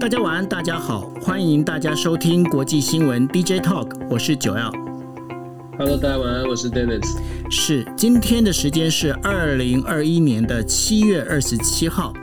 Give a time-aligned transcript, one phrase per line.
[0.00, 4.72] 大家晚安，大家好，欢迎大家收听国际新闻 DJ Talk，我是九耀。
[5.76, 7.06] Hello，大家晚安，我是 Dennis。
[7.50, 12.14] 是，今天的时间是二零二一年的七月二十七号。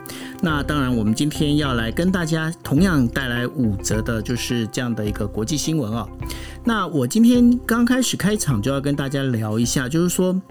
[0.42, 6.10] 那当然，我们今天要来跟大家同样带来五则的，就是这样的一个国际新闻哦。
[6.68, 10.42] 那我今天刚开始开场就要跟大家聊一下，就是说，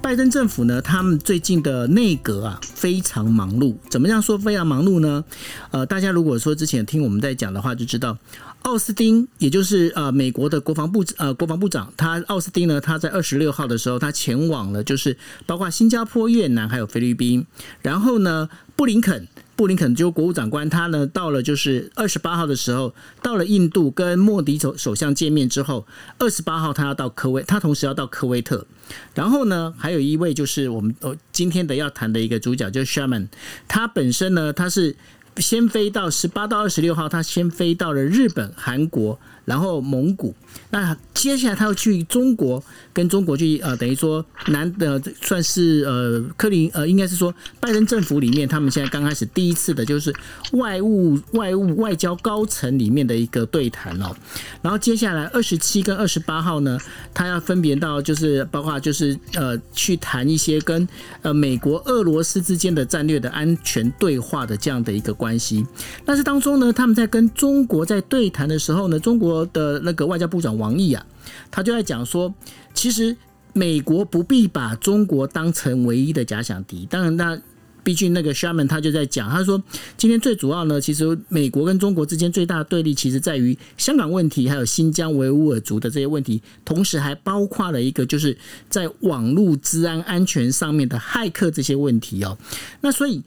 [0.00, 3.74] 拜登政府呢，他们最近的内阁啊非常忙碌。
[3.90, 5.24] 怎么样说非常忙碌呢？
[5.72, 8.16] 呃，大家如果说之前听我们在讲的话，就知道
[8.62, 17.44] 奥斯汀，也就是呃美国的国防部呃国防部长，他奥斯汀呢，他在二十六号的时候，他前往了就是包括新加坡、越南还有菲律宾，
[17.82, 19.26] 然后呢，布林肯。
[19.56, 25.86] 布林肯就国务长官，他呢到了就是二十八号的时候，到了印度跟莫迪首首相见面之后，
[26.18, 28.66] 二十八号他要到科威，他同时要到科威特，
[29.14, 33.28] 然后呢还有一位就是我们呃今天的要谈的一个主角就是 Sherman，
[33.68, 34.96] 他本身呢他是
[35.36, 39.18] 先飞到十八到二十六号，他先飞到了日本、韩国。
[39.44, 40.34] 然后蒙古，
[40.70, 42.62] 那接下来他要去中国，
[42.94, 50.14] 跟中国去呃，等于说南的算是呃克林呃，应该是说拜登政府里面，他们现在刚开始第一次的就是
[50.52, 54.16] 外务外务外交高层里面的一个对谈哦。
[54.62, 56.78] 然后接下来二十七跟二十八号呢，
[57.12, 60.88] 他要分别到就是包括就是呃去谈一些跟
[61.20, 65.66] 呃美国俄罗斯之间的战略的安全对话的这样的一个关系。
[66.04, 69.33] 但是当中呢，他们在跟中国在对谈的时候呢，中国。
[69.46, 71.06] 的那个外交部长王毅啊，
[71.50, 72.34] 他就在讲说，
[72.74, 73.16] 其实
[73.54, 76.84] 美国不必把中国当成唯一的假想敌。
[76.84, 77.40] 当然，那
[77.82, 79.62] 毕竟那个 Sherman 他就在讲，他说
[79.96, 88.36] 今天最主要呢，其实美国跟中国之间最大的对立，其实在于香港问题，还有新疆维吾尔族的这些问题，同时还包括了一个就是
[88.68, 92.36] 在网络治安安全上面的骇客这些问题哦。
[92.82, 93.22] 那所以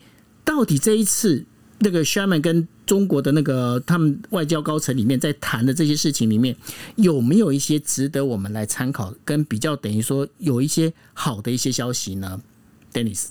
[0.46, 1.46] 到底这一次？
[1.80, 6.56] 那个 Sherman 跟中国的那个他们外交高层里面在谈的这些事情里面，
[6.96, 12.42] 有没有一些值得我们来参考，跟比较等于说有一些好的一些消息呢
[12.92, 13.28] ？Dennis。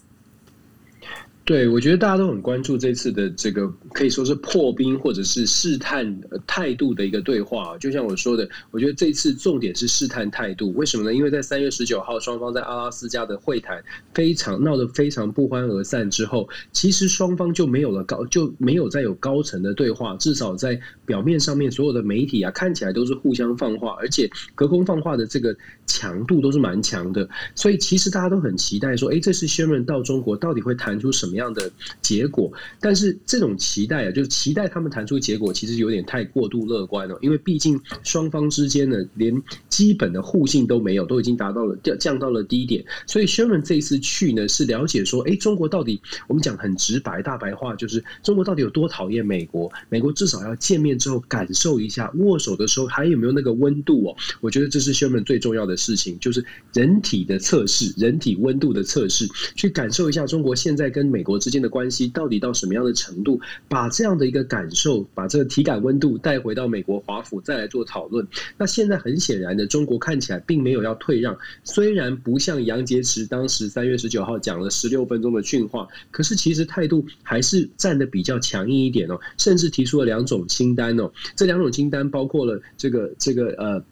[1.47, 7.79] 对，我觉得大家都很关注这次的这个可以说是破冰或者是试探态度的一个对话。
[7.79, 10.73] 就像我说的，我觉得这次重点是试探态度。
[10.73, 11.15] 为什么呢？
[11.15, 13.81] 因为在三月十九号双方在阿拉斯加的会谈
[14.13, 20.17] 非常闹得非常不欢而散之后，其实双方就没有了高就没有再有高层的对话。
[20.17, 27.29] 至少在表面上面，所有的媒体啊看起来都是互相放话，而且隔空放话的这个强度都是蛮强的。
[27.55, 31.36] 所以其实大家都很期待说，哎，这次 Sherman 到中国到底会谈出什么？
[31.37, 31.71] 样的
[32.03, 37.19] 结果，但是这种期待啊，就是期待他们谈出结果，其实有点太过度乐观了。
[37.23, 42.85] 因为毕竟双方之间呢，连基本的互信都没有，都已经达到了降降到了低点。
[43.07, 49.71] 所以 Sherman 这一次去呢，是了解说，哎，中国到底我们讲很直白大白话，就是中国到底有多讨厌美国？
[49.91, 54.17] 美国至少要见面之后感受一下，握手的时候还有没有那个温度哦？
[54.41, 56.43] 我觉得这是 Sherman 最重要的事情，就是
[56.73, 61.26] 人体的测试，人体温度的测试，去感受一下中国现在跟美。
[61.27, 63.41] 国之间的关系到底到什么样的程度？
[63.69, 68.27] 把这样的一个感受，把这个体感温度带回到美国华府，再来做讨论。
[68.57, 71.37] 那现在很显然的，中国看起来并没有要退让。
[71.65, 81.11] 虽然不像杨洁篪当时三月十九号讲了十六分钟的训话，可是其实态度还是站的比较强硬一点哦，甚至提出了两种清单哦。
[81.35, 83.85] 这两种清单包括了这个这个呃。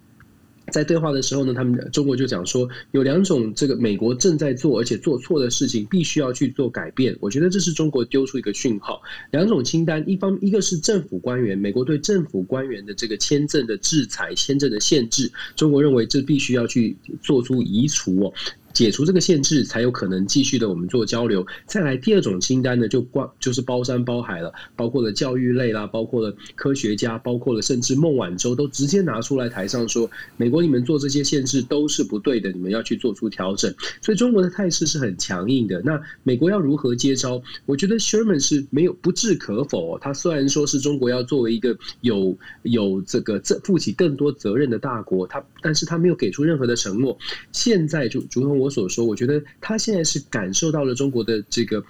[0.75, 7.17] 在对话的时候呢，他们中国就讲说有两种这个美国正在做而且做错的事情，必须要去做改变。
[7.21, 9.01] 我觉得这是中国丢出一个讯号。
[9.31, 18.33] 两种清单，一方一个是政府官员，美国对政府官员的这个签证的制裁、签证的限制，中国认为这必须要去做出移除哦。
[18.75, 21.47] 解除这个限制，才有可能继续的我们做交流。
[21.65, 33.73] 再来第二种清单呢，就关就是包山包海了，包括了教育类啦，包括了科学家，包括了甚至孟晚舟都直接拿出来台上说，美国你们做这些限制都是不对的，你们要去做出调整。
[34.03, 35.81] 所以中国的态势是很强硬的。
[35.83, 37.41] 那美国要如何接招？
[37.67, 39.97] 我觉得 Sherman 是没有不置可否。
[40.01, 47.17] 他虽然说是中国要作为一个有有这个这负起更多责任的大国，他但是他没有给出任何的承诺。
[47.53, 48.64] 现在就如同我。
[48.65, 51.85] 我所说，我觉得他现在是感受到了中国的这个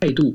[0.00, 0.34] 态度。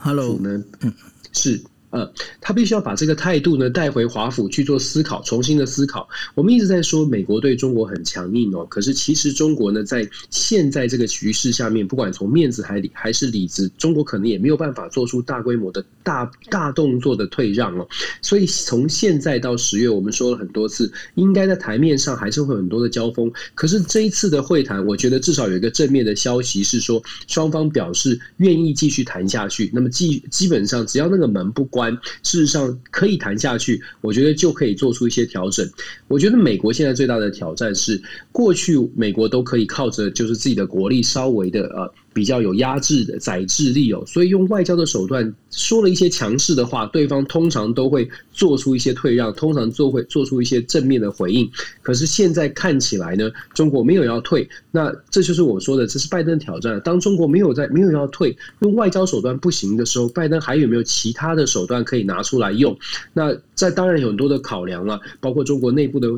[0.00, 0.94] Hello，呢，嗯，
[1.32, 6.06] 是呃，他必须要把这个态度呢带回华府去做思考，重新的思考。
[6.34, 17.88] 我们一直在说美国对中国很强硬哦，可是其实中国呢在现在这个局势下面，不管从面子还还是里子，中国可能也没有办法做出大规模的大大动作的退让哦。
[18.20, 23.32] 所以从现在到十月，我们说了很多次，应该在台面上还是会很多的交锋。
[23.54, 29.70] 可是这一次的会谈，我觉得至少有一个正面的消息是说，双方表示愿意继续谈下去。
[29.72, 31.77] 那么基基本上只要那个门不关。
[31.78, 35.64] 关，事实上可以谈下去，我觉得就可以做出一些调整。
[36.08, 38.02] 我觉得美国现在最大的挑战是，
[38.32, 41.94] 过去美国都可以靠着就是自己的国力稍微的呃。
[42.18, 51.48] 比较有压制的宰制力哦，所以用外交的手段说了一些强势的话，对方通常都会做出一些退让，通常做会做出一些正面的回应。
[51.80, 56.80] 可是现在看起来呢，中国没有要退，那这就是我说的，这是拜登挑战。
[56.80, 62.76] 当中国没有在没有要退，用外交手段不行的时候，拜登还有没有其他的手段可以拿出来用？
[63.12, 66.08] 那在当然有很多的考量了，包括中国内部的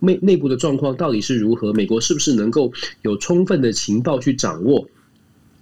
[0.00, 2.70] 内内部的状况到底是如何，美国是不是能够
[3.00, 4.86] 有充分的情报去掌握？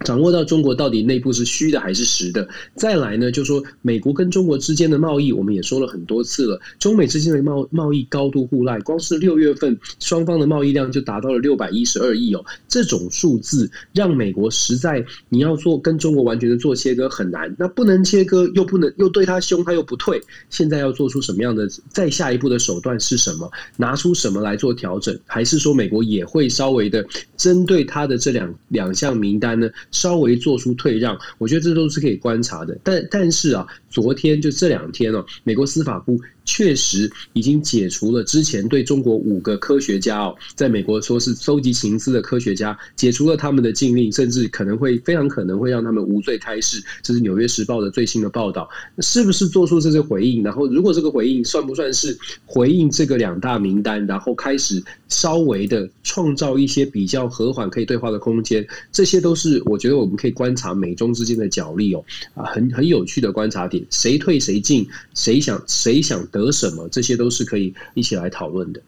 [0.05, 2.47] 掌握到中国到底内部是虚的还是实的，
[2.77, 23.51] 再来呢，就说美国跟中国之间的贸易，我们也说了很多次了，中美之间的贸贸易高度互赖，光是六月份双方的贸易量就达到了六百一十二亿哦，这种数字让美国实在你要做跟中国完全的做切割很难，那不能切割又不能又对他凶他又不退，现在要做出什么样的再下一步的手段是什么？
[23.79, 25.19] 拿出什么来做调整？
[25.25, 27.05] 还是说美国也会稍微的
[27.37, 29.71] 针对他的这两两项名单呢？
[29.95, 32.77] 稍微做出退让，我觉得这都是可以观察的。
[32.85, 36.21] 但但是啊，昨天就这两天哦，美国司法部。
[36.45, 46.83] 确实已经解除了之前对中国五个科学家哦，在美国说是搜集情资的科学家解除了他们的禁令，甚至可能会非常可能会让他们无罪开释。
[47.03, 48.69] 这是《纽约时报》的最新的报道，
[48.99, 50.43] 是不是做出这些回应？
[50.43, 58.67] 然后，如果这个回应算不算是回应这个两大名单，然后开始稍微的创造一些比较和缓可以对话的空间？
[58.93, 62.05] 这些都是我觉得我们可以观察美中之间的角力哦，
[62.35, 66.23] 啊，很很有趣的观察点，谁退谁进，谁想谁想。
[66.35, 66.89] 得什么？
[66.89, 68.83] 这些都是可以一起来讨论的。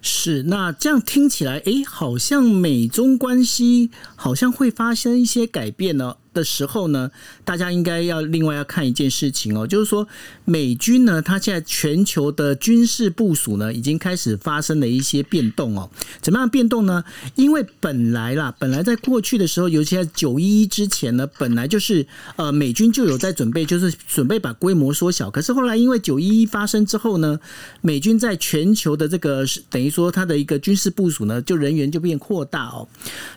[0.00, 6.16] 是，那这样听起来，哎，好像美中关系好像会发生一些改变呢。
[6.32, 7.10] 的时候呢，
[7.44, 10.06] 大家应该要另外要看一件事情哦，就是说
[10.44, 15.90] 美军呢，它现在全球的军事部署呢，已经开始发生了一些变动哦。
[16.20, 17.02] 怎么样变动呢？
[17.34, 22.06] 因为本来啦，本来在过去的时候，尤其在九一一之前呢，本来就是
[22.36, 25.30] 呃美军就有在准备，就是准备把规模缩小。
[25.30, 27.38] 可是后来因为九一一发生之后呢，
[27.80, 32.86] 美军在全球的这个等于说它的一个军事部署呢，就人员就变扩大哦。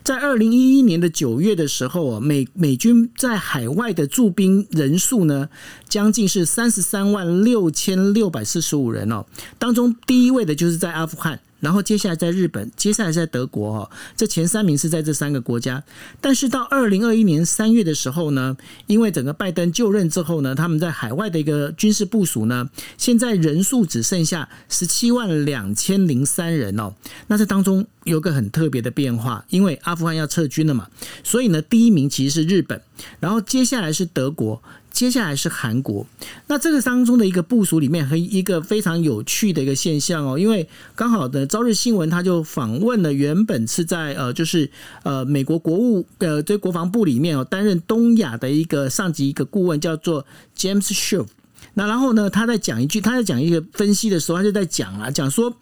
[0.03, 5.49] 在二零一一年的九月的时候啊，美美军军在海外的驻兵人数呢，
[5.89, 9.25] 将近是三十三万六千六百四十五人哦，
[9.57, 11.39] 当中第一位的就是在阿富汗。
[11.59, 15.83] 然后接下来在日本，接下来在德国哦，这前三名是在这三个国家。
[16.21, 18.55] 但是到二零二一年三月的时候呢，
[18.87, 26.93] 因为整个拜登就任之后呢，他们在海外的一个军事部署呢，现在人数只剩下十七万两千零三人哦。
[27.27, 30.87] 那这当中有个很特别的变化，因为阿富汗要撤军了嘛，
[31.23, 32.79] 所以呢，第一名其实是日本，
[33.19, 34.61] 然后接下来是德国。
[34.95, 36.07] 接下来是韩国，
[36.47, 44.71] 那这个当中的一个部署里面，和一个非常有趣的一个现象哦，因为刚好的朝日新闻他就访问了原本是在呃，就是
[45.03, 50.25] 呃美国国务呃在国防部里面哦担任东亚的一个上级一个顾问，叫做
[50.57, 51.27] James s h o
[51.73, 55.53] 那然后呢，他在讲一句，他在讲一个分析的时候，他就在讲啊，讲说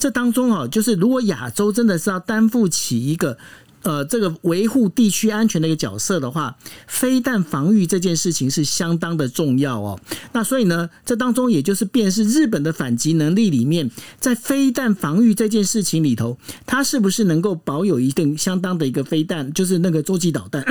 [0.00, 3.38] 这当中哦，就是如果亚洲真的是要担负起一个。
[3.82, 6.56] 呃，这个维护地区安全的一个角色的话，
[6.86, 9.98] 飞弹防御这件事情是相当的重要哦。
[10.32, 20.64] 那所以呢，这当中也就是便是日本的反击能力里面，在飞弹防御这件事情里头，它是不是能够保有一定相当的一个飞弹，就是那个洲际导弹。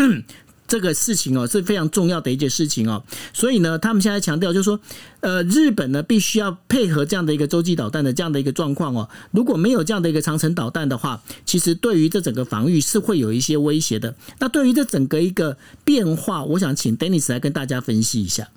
[0.70, 4.80] 这个事情哦是非常重要的一件事情哦，所以呢，他们现在强调就是说，
[5.22, 14.14] 呃，日本呢必须要配合这样的一个洲际导弹的这样的一个状况哦，如果没有这样的一个长城导弹的话，其实对于这整个防御是会有一些威胁的。
[14.38, 18.48] 那对于这整个一个变化，我想请 Dennis 来跟大家分析一下。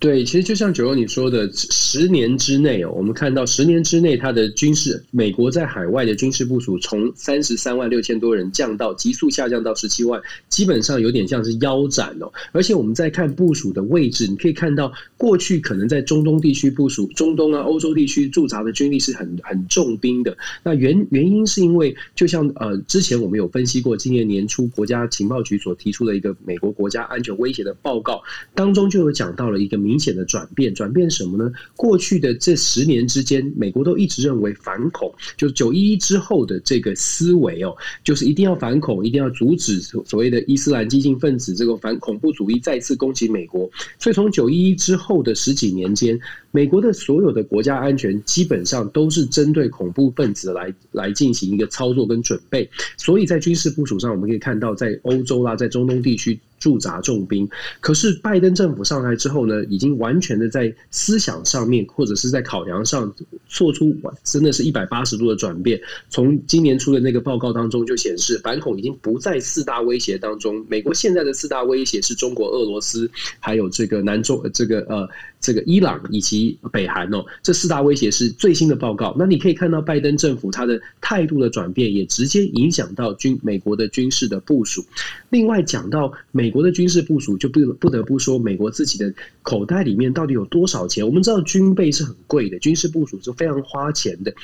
[0.00, 12.32] 对，其实就像九欧你说的，十年之内哦，我们看到十年之内，它的军事美国在海外的军事部署从三十三万六千多人降到急速下降到十七万，基本上有点像是腰斩哦。
[12.52, 20.34] 而且我们在看部署的位置，你可以看到过去可能在中东地区部署，中东啊、欧洲地区驻扎的军力是很很重兵的。
[20.62, 28.22] 那原原因是因为，就像呃之前我们有分析过，今年年初国家情报局所提出的一个美国国家安全威胁的报告
[28.54, 29.89] 当中，就有讲到了一个。
[29.90, 30.72] 明显的转变。
[30.72, 31.52] 转变什么呢？
[31.74, 43.68] 过去的这十年之间，美国都一直认为反恐，就是九一一之后的这个思维哦，就是一定要反恐，一定要阻止所谓的伊斯兰激进分子这个反恐怖主义再次攻击美国。
[43.98, 46.18] 所以从九一一之后的十几年间，
[46.52, 52.68] 美国的所有的国家安全基本上都是针对恐怖分子来来进行一个操作跟准备。
[52.96, 56.38] 所以在军事部署上，我们可以看到，在欧洲啦，在中东地区。
[56.60, 57.48] 驻扎重兵，
[57.80, 63.12] 可是拜登政府上台之后呢，已经完全的在思想上面或者是在考量上
[63.48, 65.80] 做出真的是一百八十度的转变。
[66.10, 70.64] 从今年出的那个报告当中就显示，反恐已经不在四大威胁当中。
[70.68, 75.08] 美国现在的四大威胁是中国、俄罗斯，还有这个南中这个呃
[75.40, 79.16] 这个伊朗以及北韩哦，这四大威胁是最新的报告。
[79.18, 84.84] 那你可以看到拜登政府他的态度的转变，也直接影响到军美国的军事的部署。
[85.30, 86.50] 另外讲到美。
[86.50, 91.06] 国的军事部署就不不得不说，美国自己的口袋里面到底有多少钱？
[91.06, 94.34] 我们知道军备是很贵的，军事部署是非常花钱的。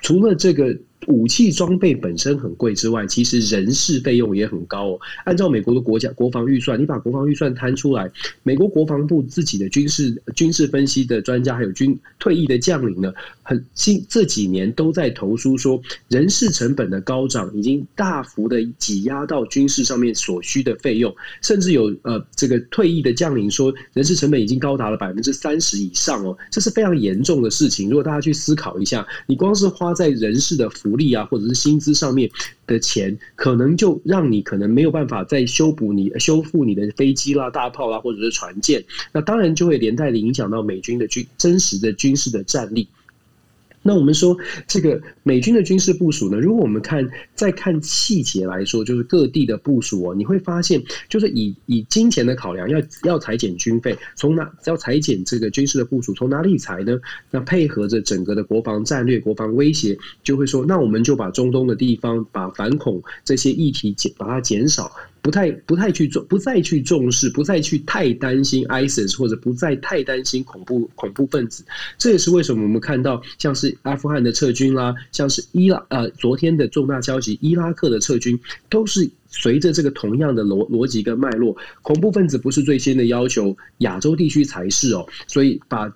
[0.00, 0.78] 除了这个。
[1.06, 5.00] 武器装备本身很贵之外，其实人事费用也很高哦。
[5.24, 8.10] 按照美国的国家国防预算，你把国防预算摊出来，
[8.42, 13.12] 美国国防部自己的军事军事分析的专家，还有军退役的将领呢，
[13.42, 27.88] 很近这几年都在投诉说，人事成本的高涨已经大幅的挤压到军事上面所需的费用，甚至有呃这个退役的将领说，人事成本已经高达了百分之三十以上哦，这是非常严重的事情。
[27.88, 32.30] 如果大家去思考一下，你光是花在人事的福利啊，或者是薪资上面
[32.66, 42.88] 的钱，可能就让你可能没有办法再修补你修复你的飞机啦、大炮啦，或者是船舰，那当然就会连带的影响到美军的军真实的军事的战力。
[43.82, 46.38] 那我们说这个美军的军事部署呢？
[46.38, 56.98] 如果我们看再看细节来说，就是各地的部署哦，你会发现，就是以以金钱的考量，要要裁减军费，从哪要裁减这个军事的部署，从哪里裁呢？
[57.30, 64.90] 那配合着整个的国防战略、国防威胁，就会说，那我们就把中东的地方，把反恐这些议题减，把它减少。
[65.22, 71.64] 不太不太去重，不再去重视，不再去太担心 ISIS，或者不再太担心恐怖恐怖分子。
[71.98, 81.56] 这也是为什么我们看到像是阿富汗的撤军啦，像是伊拉呃昨天的重大消息，伊拉克的撤军都是随着这个同样的逻逻辑跟脉络。
[81.82, 85.92] 恐怖分子不是最先的要求，亚洲地区才是哦，所以把。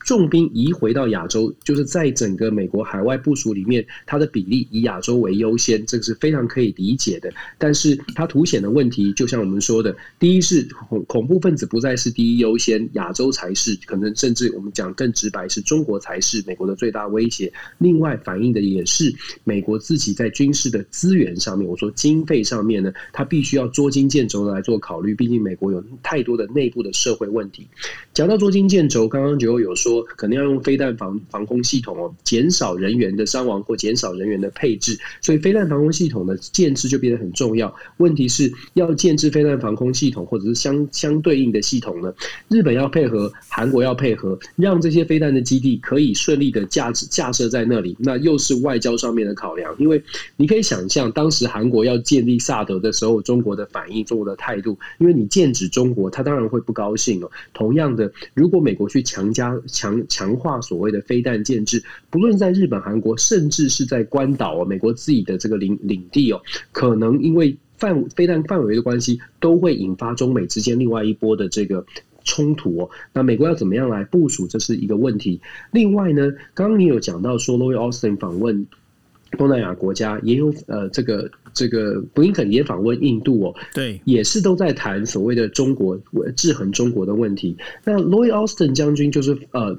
[0.00, 7.32] 重兵移回到亚洲，就是在整个美国海外部署里面，它的比例以亚洲为优先，这个是非常可以理解的。
[7.58, 17.52] 但是它凸显的问题，就像我们说的，第一是恐恐怖分子不再是第一优先，亚洲才是，可能甚至我们讲更直白，是中国才是美国的最大威胁。
[17.78, 19.14] 另外反映的也是
[19.44, 27.66] 美国自己在军事的资源上面，我说经费上面呢，它必须要捉襟见肘的来做考虑，毕竟美国有太多的内部的社会问题。
[28.14, 29.65] 讲到捉襟见肘，刚刚就有。
[29.66, 37.74] 有说可能要用飞弹防防空系统哦，减少人员的伤亡或减少人员的配置，所以飞弹防空系统的建制就变得很重要。
[37.96, 42.14] 问题是要建制飞弹防空系统，或者是相相对应的系统呢？
[42.48, 47.96] 日本要配合，韩国要配合，让这些飞弹的基地可以顺利的架架设在那里。
[47.98, 50.00] 那又是外交上面的考量，因为
[50.36, 57.30] 你可以想象，当时韩国要建立萨德的时候，中国的反应、中国的态度，因为你剑指中国，他当然会不高兴哦。
[57.52, 66.40] 同样的，如果美国去强加强强化所谓的飞弹建制，不论在日本、韩国，甚至是在关岛哦，美国自己的这个领领地哦，
[66.72, 71.84] 可能因为范飞弹范围的关系，都会引发中美之间另外一波的这个
[72.24, 72.90] 冲突哦。
[73.12, 75.40] 那美国要怎么样来部署，这是一个问题。
[75.72, 78.66] 另外呢，刚刚你有讲到说，Louis Austin 访问。
[79.36, 85.98] 东南亚国家也有呃，这个这个布林肯也访问印度哦，对，也是都在谈所谓的中国
[86.36, 87.56] 制衡中国的问题。
[87.82, 89.76] 那 Louis Austin 将军就是呃。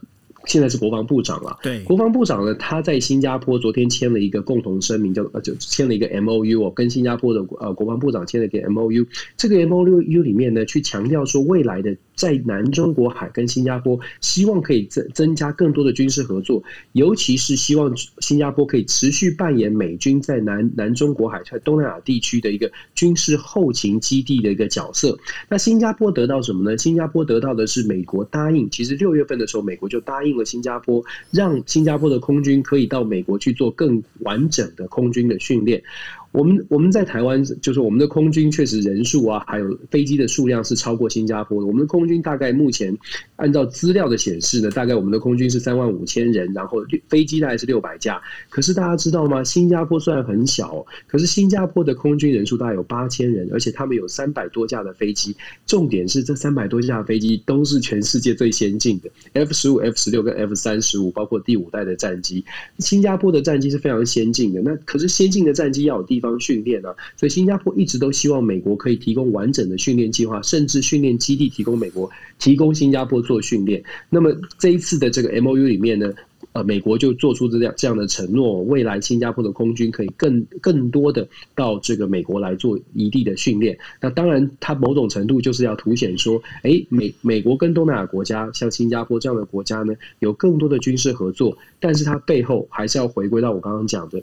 [0.47, 9.05] 现在是国防部长了，对，国防部长呢，他在新加坡昨天签了一个共同声明，叫呃，就签了一个 M O U 哦，跟新加坡的呃国防部长签了一个 M O U。
[9.35, 16.63] 这个 M O U 里面呢，去强调说，未来的在南中国海跟新加坡，希望可以增增加更多的军事合作，
[16.93, 25.19] 尤其是希望新加坡可以持续扮演美军在南南中国海在东南亚地区的一个军事后勤基地的一个角色。
[25.49, 26.77] 那新加坡得到什么呢？
[26.77, 30.36] 新加坡得到的是美国答应，其实六月份的时候，美国就答应。
[30.45, 35.83] 新加坡让新加坡的空军可以到美国去做更完整的空军的训练。
[36.31, 41.67] 我们我们在台湾，就是我们的空军确实人数啊，还有飞机的数量是超过新加坡的。
[41.67, 42.95] 我们的空军大概目前
[43.37, 48.21] 按照资料的显示呢，大概我们的空军是三万五千人，然后飞机大概是六百架。
[48.49, 49.43] 可是大家知道吗？
[49.43, 55.35] 新加坡虽然很小，可是新加坡的空军人数大概有八千人，而且他们有三百多架的飞机。
[55.65, 62.43] 重点是这三百多架飞机都是全世界最先进的 F 十五、F 十六跟 F 三十五，包括第五代的战机。
[62.79, 64.61] 新加坡的战机是非常先进的。
[64.61, 66.37] 那可是先进的战机要有地方。
[66.39, 73.83] 训练啊，所以新加坡一直都希望美国可以提供完整的训练计划，甚至训练基地提供美国，提供新加坡做训练。
[74.09, 76.13] 那么这一次的这个 M O U 里面呢，
[76.53, 83.77] 呃，美国就做出这样这样的承诺，未来新加坡的空军可以更更多的到这个美国来做异地的训练。
[83.99, 94.21] 那当然，它某种程度就是要凸显说，哎，美美国跟东南亚国家，像新加坡这样的国家呢，有更多的军事合作，但是它背后还是要回归到我刚刚讲的。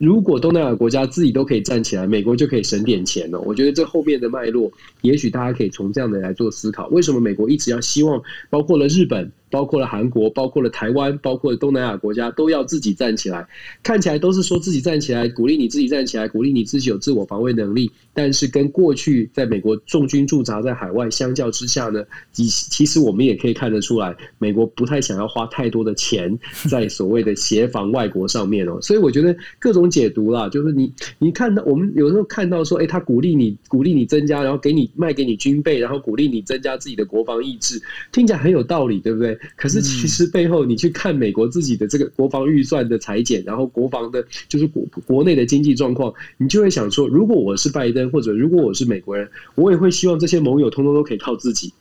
[0.00, 3.38] 如果东南亚国家自己都可以站起来，美国就可以省点钱了。
[3.42, 9.30] 我觉得这后面的脉络，也许大家可以从这样的来做思考：为什么美国一直要希望，包括了日本？
[9.50, 13.44] 包括了韩国，包括了台湾，包括了东南亚国家，都要自己站起来。
[13.82, 17.90] 看起来都是说自己站起来，鼓励你自己站起来，鼓励你自己有自我防卫能力。
[18.14, 26.38] 但是跟过去在美国重军驻扎在海外相较之下呢，其其实我们也可以看得出来，美国不太想要花太多的钱
[26.70, 28.78] 在所谓的协防外国上面哦。
[28.80, 37.82] 所以我觉得各种解读啦，就是你你看到我们有时候看到说，哎，他鼓励你鼓励你增加，然后给你卖给你军备，然后鼓励你增加自己的国防意志，
[38.12, 39.36] 听起来很有道理，对不对？
[39.56, 51.72] 可是其实背后，你去看美国自己的这个国防预算的裁减，然后国防的，就是国国内的经济状况，你就会想说，如果我是拜登，或者如果我是美国人，我也会希望这些盟友通通都可以靠自己。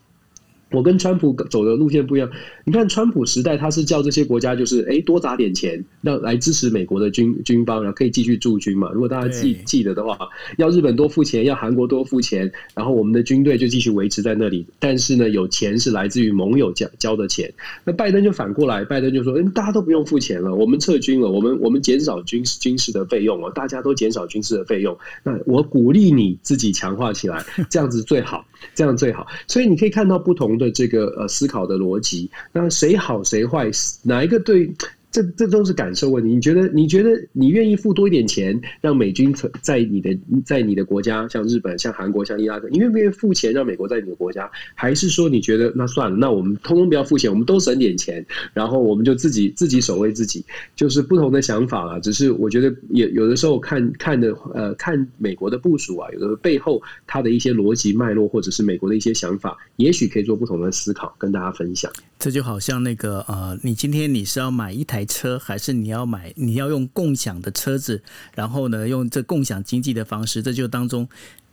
[0.72, 2.30] 我跟川普走的路线不一样。
[2.64, 8.92] 你看，川普时代他是叫这些国家就是哎多砸点钱，让来支持美国的军军方，然后可以继续驻军嘛。
[8.92, 10.18] 如果大家记记得的话，
[10.58, 14.66] 要日本多付钱，要韩国多付钱，然后我们的军队就继续维持在那里。
[14.80, 17.52] 但是呢，有钱是来自于盟友交交的钱。
[17.84, 24.98] 那拜登就反过来，拜登就说：嗯，大家都不用付钱了，我们撤军了，我们我们减少军事军事的费用哦，大家都减少军事的费用。
[25.24, 29.26] 那我鼓励你自己强化起来，这样子最好，这样最好。
[29.48, 30.50] 所以你可以看到不同。
[30.50, 33.70] 的这个呃思考的逻辑，那谁好谁坏，
[34.04, 34.74] 哪一个对？
[35.12, 36.30] 这这都是感受问题。
[36.30, 36.68] 你觉得？
[36.70, 44.50] 你觉得你愿意付多一点钱，让美军在你的在你的国家，像日本、像韩国、像伊拉克，你愿不愿意付钱让美国在你的国家？
[44.76, 48.24] 还是说你觉得那算了，那我们通通不要付钱，我们都省点钱，
[48.54, 50.46] 然后我们就自己自己守卫自己？
[50.76, 52.00] 就是不同的想法了。
[52.02, 61.92] 只是我觉得也有的时候看看的呃看美国的部署啊，有的背后它的一些逻辑脉络，或者是美国的一些想法，也许可以做不同的思考，跟大家分享。
[62.20, 65.00] 这就好像那个呃，你今天你是要买一台。
[65.10, 66.32] 车还是你要买？
[66.36, 68.04] 你要用共享的车子，
[68.36, 71.10] 然后呢，用这共享经济的方式，这就当中，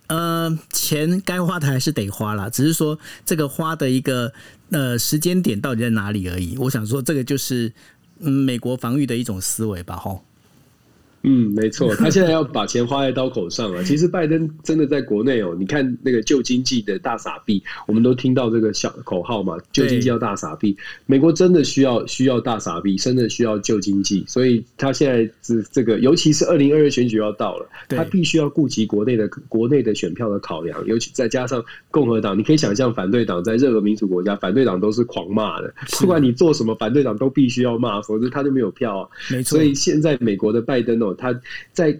[0.08, 4.30] 呃，钱该花的还是得花了，只是说这个花的一个
[4.70, 6.58] 呃时间点到底在哪里而已。
[6.58, 7.72] 我想说，这个就是
[8.18, 10.22] 嗯美国防御的一种思维吧，吼。
[11.28, 13.82] 嗯，没错， 他现在要把钱花在刀口上了。
[13.82, 20.76] 其实拜登真的在国内哦，你看那个旧经济的大傻逼，我们都听到这个小口号嘛，旧经济要大傻逼。
[21.04, 31.60] 美国真的需要需要大傻逼，真的需要旧经济，所以他现在这这个，尤其是二零二二选举要到了，他必须要顾及国内的国内的选票的考量，尤其再加上
[31.90, 39.08] 共和党，你可以想象反对党在任何民主国家，反对党都是狂骂的，不管你做什么，反对党都必须要骂，否则他就没有票啊。
[39.28, 41.15] 没错，所以现在美国的拜登哦。
[41.16, 41.38] 他
[41.72, 41.98] 在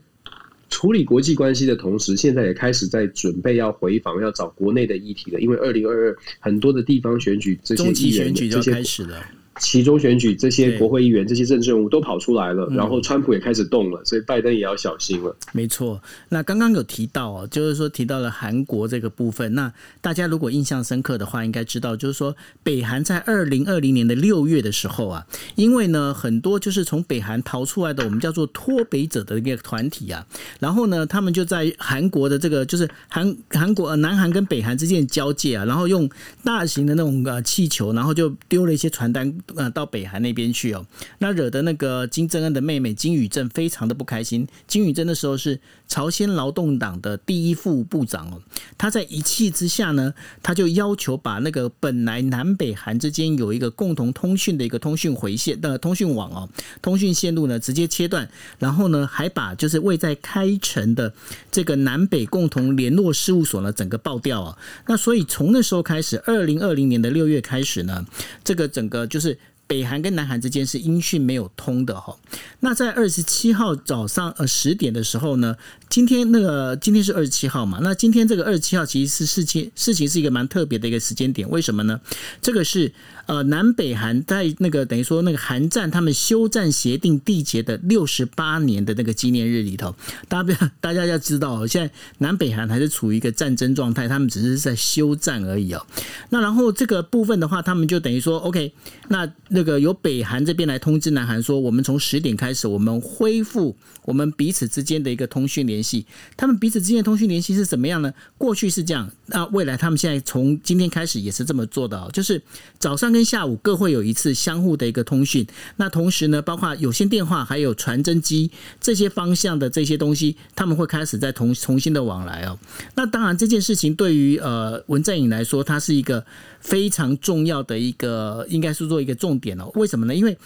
[0.69, 5.41] 处理国际关系的同时，现在也开始在准备要回访，要找国内的议题了。
[5.41, 9.25] 因为二零二二很多的地方选举，这些议员就开始了。
[9.59, 15.35] 其中选举这些国会议员、这些政治人物都跑出来了，然后川普也开始动了，所以拜登也要小心了。
[15.53, 19.55] 没错，那刚刚有提到哦，就是说提到了韩国这个部分。
[19.55, 30.27] 那大家如果印象深刻的话，应该知道，就是说北韩在二零二零年的六月的时候啊，因为呢很多就是从北韩逃出来的，我们叫做脱北者的一个团体啊，
[30.61, 36.09] 然后呢他们就在韩国的这个就是韩韩国南韩跟北韩之间交界啊，然后用
[36.45, 39.33] 大型的那种呃气球，然后就丢了一些传单。
[39.55, 40.85] 呃，到北韩那边去哦，
[41.19, 44.47] 那惹得那个金正恩的妹妹金宇镇非常的不开心。
[44.67, 48.43] 金宇镇的时候是朝鲜劳动党的第一副部长哦，
[48.77, 56.49] 他在一气之下呢，他就要求把那个本来南北韩之间有一个共同通讯的一个通讯回线的通讯网哦，
[56.83, 61.13] 通讯线路呢直接切断，然后呢还把就是未在开城的
[61.51, 64.59] 这个南北共同联络事务所呢整个爆掉啊。
[64.87, 68.05] 那所以从那时候开始，二零二零年的六月开始呢，
[68.43, 69.39] 这个整个就是。
[69.67, 72.17] 北韩跟南韩之间是音讯没有通的哈。
[72.61, 75.57] 那在二十七号早上呃十点的时候呢，
[75.89, 82.01] 今天那个今天是二十七号嘛，那今天这个二十七号其实是事情事情是一个蛮特别的一个时间点，为什么呢？
[82.41, 82.93] 这个是
[83.27, 89.95] 呃南北韩在那个等于说那个韩战他们休战协定缔结的六十八年的那个纪念日里头，
[90.29, 95.85] 大家 大家要知道，现在南北韩还是处于一个战争状态，他们只是在休战而已哦。
[96.31, 98.73] 那然后这个部分的话，他们就等于说 OK，
[99.09, 99.31] 那。
[99.57, 106.05] 那个由北韩这边来通知南韩说，我们从十点开始，我们恢复我们彼此之间的一个通讯联系。
[106.37, 108.13] 他们彼此之间的通讯联系是怎么样呢？
[108.37, 112.43] 过去是这样，那未来他们现在从今天开始也是这么做的，就是
[112.79, 115.47] 早上跟下午各会有一次相互的一个通讯。
[115.77, 122.59] 那同时呢，包括有线电话还有传真机这些方向的这些东西，他们会开始再重重新的往来哦。
[122.95, 126.23] 那当然这件事情对于呃文在寅来说，它是一个
[126.67, 129.57] 非常重要的一个，应该是做一个重点。
[129.61, 130.13] 哦，为什么呢？
[130.13, 130.37] 因为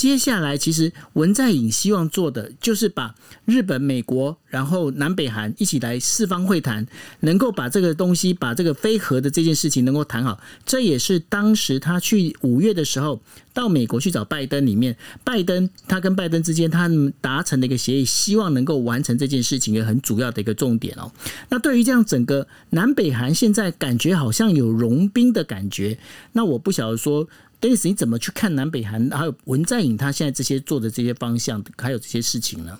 [0.00, 6.86] 接下来其实文在寅希望做的就是把日本、美国，然后南北韩一起来四方会谈，
[7.20, 10.40] 能够把这个东西，把这个非核的这件事情能够谈好。
[10.64, 13.20] 这也是当时他去五月的时候
[13.52, 21.12] 到美国去找拜登，里面拜登他跟拜登之间他达成的一个协议，希望能够完成这件事情，一个很主要的一个重点哦。
[21.50, 25.98] 那对于这样整个南北韩现在感觉好像有融冰的感觉，
[26.32, 27.28] 那我不晓得说。
[27.60, 32.78] Dennis，你怎么去看南北韩还有文在寅他现在这些做的这些方向，还有这些事情呢？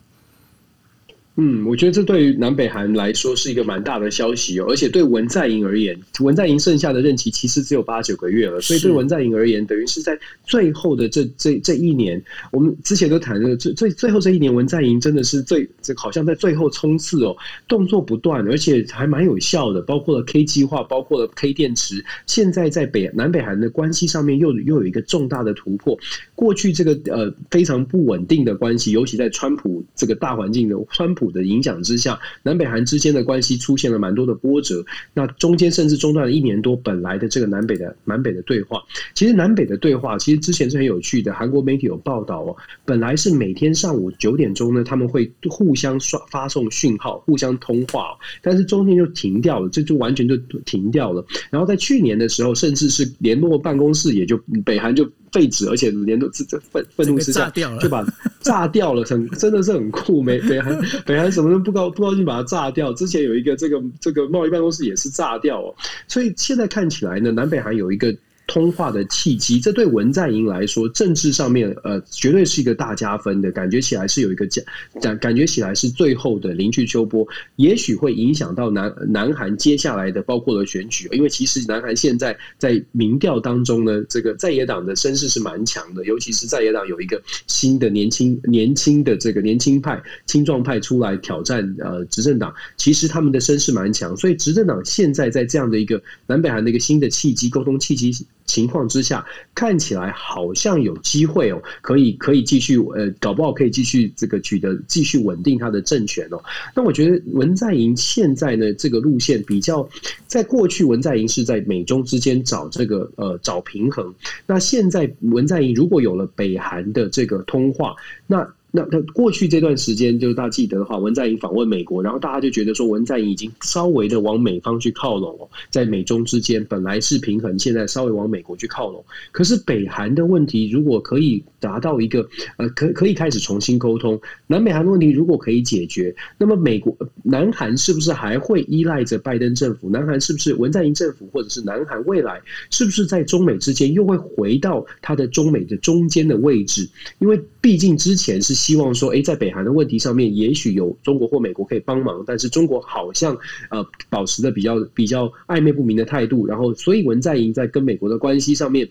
[1.43, 12.23] 嗯，我觉得这对于南北韩来说是一个蛮大的消息哦，而且对文在寅而言，文在寅剩下的任期其实只有八九个月了，所以对文在寅而言，等于是在最后的这这这一年，
[12.53, 17.35] 我们之前都谈了，最最最后这一年，文在寅真的是最这好像在最后冲刺哦，
[17.67, 25.99] 动作不断，而且还蛮有效的，包括了 K 计划，包括了 K 电池，现在在北南北韩的关系上面又又有一个重大的突破，
[26.35, 31.30] 过去这个呃非常不稳定的关系，尤其在川普这个大环境的川普。
[31.31, 34.85] 的影响之下，南北韩之间的关系出现了蛮多的波折。
[35.15, 38.83] 那中间甚至中断了一年多，本来的这个南北的南北的对话，
[39.15, 41.33] 其实南北的对话其实之前是很有趣的。
[41.33, 51.25] 韩国媒体有报道哦，本来是每天上午九点钟呢，他们会互相刷发送讯号，互相通话，但是中间就停掉了，这就完全就停掉了。
[51.51, 55.11] 然后在去年的时候，甚至是联络办公室也就北韩就。
[55.33, 58.05] 废纸，而且连都这这愤愤怒之下就把
[58.41, 60.23] 炸掉了，很真的是很酷。
[60.23, 62.93] 美北韩北韩什么都不高不高兴，把它炸掉。
[62.95, 65.75] 之前有一个这个这个贸易办公室也是炸掉哦，
[66.09, 68.15] 所以现在看起来呢，南北韩有一个。
[68.51, 74.61] 通话的契机，这对文在寅来说，政治上面呃，绝对是一个大加分的感觉起来是有一个加
[75.01, 98.11] 感感觉起来是最后的临去秋波，也许会影响到南南韩接下来的包括了选举，因为其实南韩现在在民调当中呢，这个在野党的声势是蛮强的，尤其是在野党有一个新的年轻年轻的这个年轻派青壮派出来挑战呃执政党，其实他们的声势蛮强，所以执政党现在在这样的一个南北韩的一个新的契机沟通契机。
[98.51, 106.43] 情况之下，看起来好像有机会哦，可以可以继续呃，搞不好可以继续这个取得继续稳定他的政权哦。
[106.75, 109.89] 那我觉得文在寅现在呢，这个路线比较，
[110.27, 114.13] 在过去文在寅是在美中之间找这个呃找平衡，
[114.47, 117.95] 那现在文在寅如果有了北韩的这个通话，
[118.27, 118.47] 那。
[118.73, 129.05] 那那过去这段时间，就是大家记得的话，文在寅访问美国，然后大家就觉得说，文在寅已经稍微的往美方去靠拢了，在美中之间本来是平衡，现在稍微往美国去靠拢。
[129.33, 132.29] 可是北韩的问题，如果可以达到一个
[132.59, 139.91] 呃，可可以开始重新沟通，南北韩的问题如果可以解决，那么美国南韩是不是还会依赖着拜登政府？
[139.91, 146.89] 南韩是不是文在寅政府，或者是南韩未来是不是在中美之间又会回到它的中美的中间的位置？
[147.19, 148.61] 因为毕竟之前是。
[148.61, 153.35] 希望说，哎，在北韩的问题上面，也许有中国或美国可以帮忙，但是中国好像
[153.71, 158.87] 呃保持的比较比较暧昧不明的态度，然后所以文在寅在跟美国的关系上面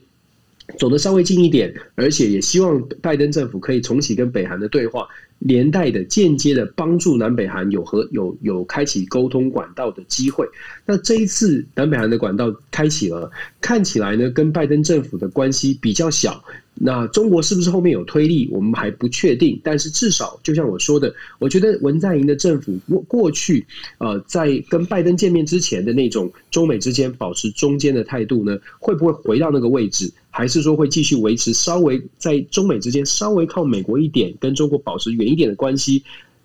[0.79, 10.47] 走得稍微近一点，而且也希望拜登政府可以重启跟北韩的对话，连带的间接的帮助南北韩有和有有开启沟通管道的机会。
[10.85, 16.43] 那这一次南北韩的管道开启了，看起来呢跟拜登政府的关系比较小。
[16.81, 18.47] 那中国是不是后面有推力？
[18.51, 19.59] 我们还不确定。
[19.63, 23.65] 但是至少，就像我说的，我觉得文在寅的政府过过去，
[23.97, 30.11] 呃，在跟拜登见面之前的那种中美之间保持中间的态度呢，会不会回到那个位置？
[30.29, 36.03] 还是说会继续维持稍微在中美之间稍微靠美国一点，跟中国保持远一点的关系？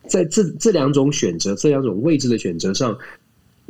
[0.09, 2.99] 在这这两种选择、这两种位置的选择上。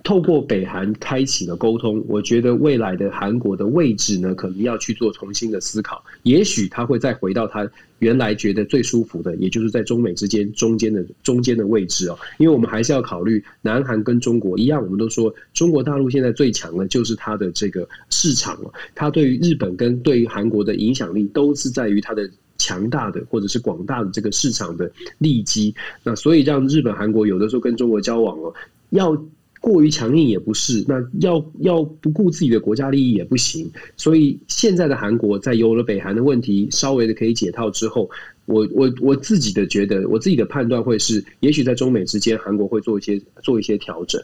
[0.05, 6.05] 透过北韩开启了沟通，我觉得未来的韩国的位置呢，可能要去做重新的思考。
[6.25, 7.67] 也许他会再回到他
[8.01, 12.19] 原来觉得最舒服的，也就是在中美之间中间的中间的位置哦。
[12.37, 18.71] 因为我们还是要考虑南韩跟中国一样，我们都说中国大陆现在最强的就是它的这个市场了。
[18.95, 25.75] 它对于日本跟对于韩国的影响力，都是在于它的强大的或者是广大的这个市场的利基。
[26.03, 28.53] 那所以让日本、韩国有的时候跟中国交往哦，
[28.91, 29.17] 要。
[29.65, 33.73] 过于强硬也不是，那要要不顾自己的国家利益也不行。
[33.97, 38.11] 所以现在的韩国在有了北韩的问题稍微的可以解套之后，
[38.45, 44.23] 我我我自己的觉得，我自己的判断会是，也许在中美之间，韩国会做一些做一些调整。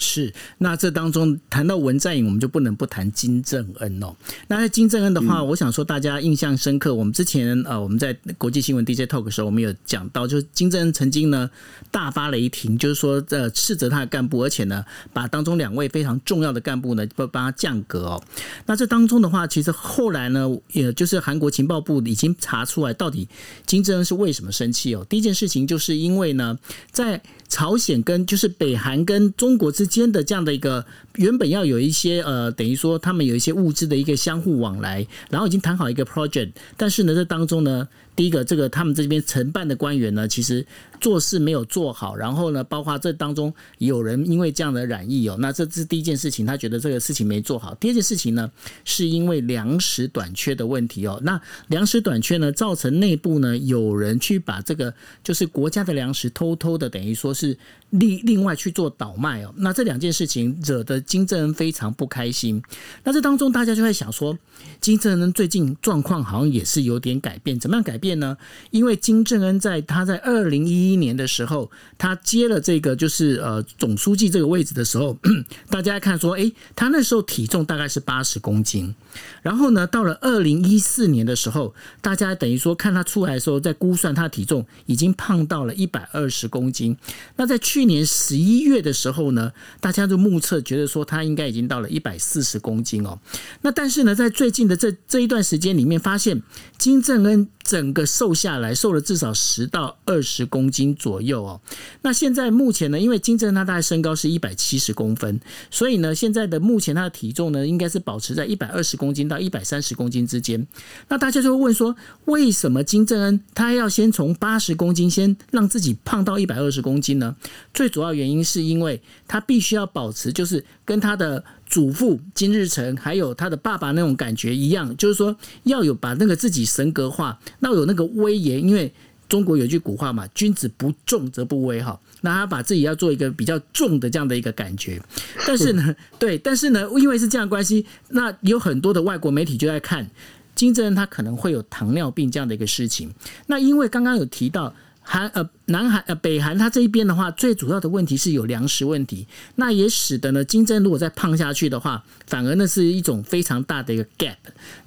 [0.00, 4.14] 是，那这当中谈到文在寅，我们就不能不谈金正恩哦。
[4.46, 6.94] 那在金正恩的话，我想说大家印象深刻。
[6.94, 11.50] 我们之前呃，我们在国际新闻 DJ talk 的时候，我们有讲到，就是金正恩曾经呢
[11.90, 18.22] 大发雷霆，就是说呃斥责他的干部，而且呢把当中两位非常重要的干部呢不帮他降格哦。
[18.66, 23.28] 那这当中的话，其实后来呢，也就是韩国情报部已经查出来，到底
[23.66, 25.04] 金正恩是为什么生气哦。
[25.08, 26.56] 第一件事情就是因为呢，
[26.92, 30.84] 在朝鲜跟就是北韩跟中国之间的这样的一个
[31.16, 37.88] 原本要有一些呃，等于说他们有一些物资的一个相互往来，然后已经谈好一个 project，但是呢，这当中呢。
[38.18, 40.66] 第一个，这个他们这边承办的官员呢，其实
[41.00, 47.74] 做事没有做好，然后呢，包括这当中有人因为这样的染疫哦，那这是第一件事情，他觉得这个事情没做好。
[47.76, 48.50] 第二件事情呢，
[48.84, 54.92] 是因为粮食短缺的问题哦，那粮食短缺呢，造成内部呢有人去把这个
[55.24, 57.56] 就是国家的粮食偷偷的等于说是
[57.90, 62.62] 另另外去做倒卖哦，那这两件事情惹得金正恩非常不开心。
[63.04, 64.36] 那这当中大家就在想说，
[64.80, 68.18] 金正恩最近状况好像也是有点改变，怎么样改变？
[68.18, 68.36] 呢？
[68.70, 75.18] 因为金正恩在他在二零一一年的时候，他接了这个就是呃总书记这个位置的时候，
[75.70, 78.94] 大家看说，哎，他那时候体重大概是八十公斤。
[79.42, 86.96] 然后呢，到了二零一四年的时候，大家等于说看他出来的时候，在估算他体重已经胖到了一百二十公斤。
[87.36, 93.18] 那在去年十一月的时候呢，大家就目测觉得说他应该已经到了一百四十公斤哦。
[93.62, 96.42] 那但是呢，在最近的这这一段时间里面，发现
[96.76, 101.60] 金正恩整个瘦下来，瘦了至少十到二十公斤斤左右哦。
[102.02, 109.08] 那现在目前呢，因为金正恩他大概身高是一百七十公分，所以呢，现在的目前他的体重呢，应该是保持在一百二十公。
[109.18, 110.64] 斤到一百三十公斤之间，
[111.08, 117.34] 那大家就会问说，为什么金正恩他要先从八十公斤先让自己胖到一百二十公斤呢？
[117.74, 128.92] 最主要原因是因为他必须要保持，就是跟他的祖父金日成还有他的爸爸那种感觉一样，就是说要有把那个自己神格化，那有那个威严，因为。
[129.28, 135.00] 中国有句古话嘛，“君子不重则不威”哈，那他把自己要做一个比较重的这样的一个感觉，
[135.46, 140.08] 但是呢， 对，但是呢，因为是这样关系，那有很多的外国媒体就在看
[140.54, 143.12] 金正恩他可能会有糖尿病这样的一个事情。
[143.46, 154.36] 那因为刚刚有提到韩呃南韩呃北韩他这一边的话，最主要的问题是有粮食问题，那也使得呢金正恩如果再胖下去的话，反而呢是一种非常大的一个 gap。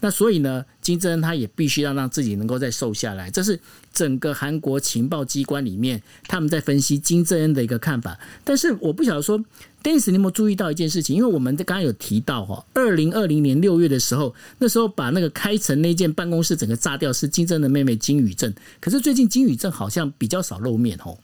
[0.02, 3.60] 那所以呢，金正恩他也必须要让自己能够再瘦下来，这是。
[3.94, 8.17] 整个韩国情报机关里面，他们在分析金正恩的一个看法。
[8.46, 9.38] 但是我不晓得说
[9.84, 11.13] ，Dennis，你有没有注意到一件事情？
[11.13, 18.56] 因为我们刚刚有提到哈，二零二零年六月的时候，那时候把那个开城那间办公室整个炸掉，是金正恩的妹妹金宇镇。
[18.80, 21.17] 可是最近金宇镇好像比较少露面哦。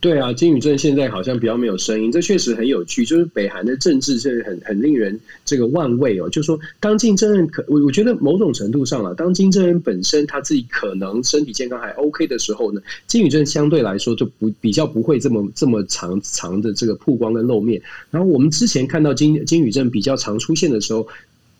[0.00, 3.06] 对啊，金宇镇现在好像比较没有声音，这确实很有趣。
[3.06, 6.28] 就是北韩的政治是很很令人这个万味哦。
[6.28, 17.80] 就是说，当金正恩可我我觉得某种程度上了，当金正恩本身他自己可能身体健康还 OK 的时候呢，金宇镇相对来说就不比较不会这么这么长长的这个曝光跟露面。
[18.10, 21.08] 然后我们之前看到金金宇镇比较常出现的时候。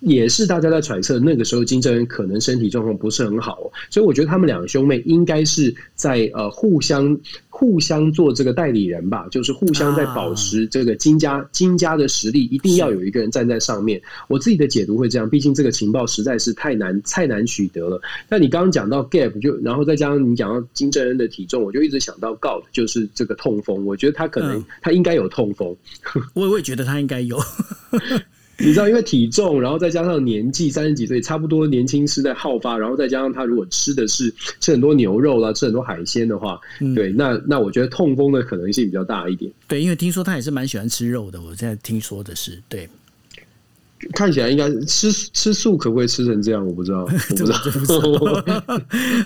[0.05, 14.01] 也是大家在揣测，那个时候金正恩可能身体状况不是很好，所以我觉得他们两个兄妹应该是在呃互相互相做这个代理人吧，就是互相在保持这个金家金家的实力，一定要有一个人站在上面。
[14.29, 18.01] 我自己的解读会这样，毕竟这个情报实在是太难太难取得了。
[18.29, 23.87] 那你刚刚讲到 gap，就然后再加上你讲到金正恩的体重，我就一直想到 God，就是这个痛风。
[23.87, 25.75] 我觉得他可能他应该有痛风，
[26.35, 27.39] 我我也觉得他应该有。
[28.59, 36.61] 你知道，因为体重，然后再加上年纪三十几岁，差不多年轻时代好发，然后再加上他如果吃的是吃很多牛肉啦，吃很多海鲜的话，
[36.95, 39.51] 对，那那我觉得痛风的可能性比较大一点。
[39.67, 42.89] 对，因为听说他也是蛮喜欢吃肉的，我现在听说的是对。
[44.13, 46.67] 看起来应该吃吃素，可不可以吃成这样？
[46.67, 48.81] 我不知道， 我不知道。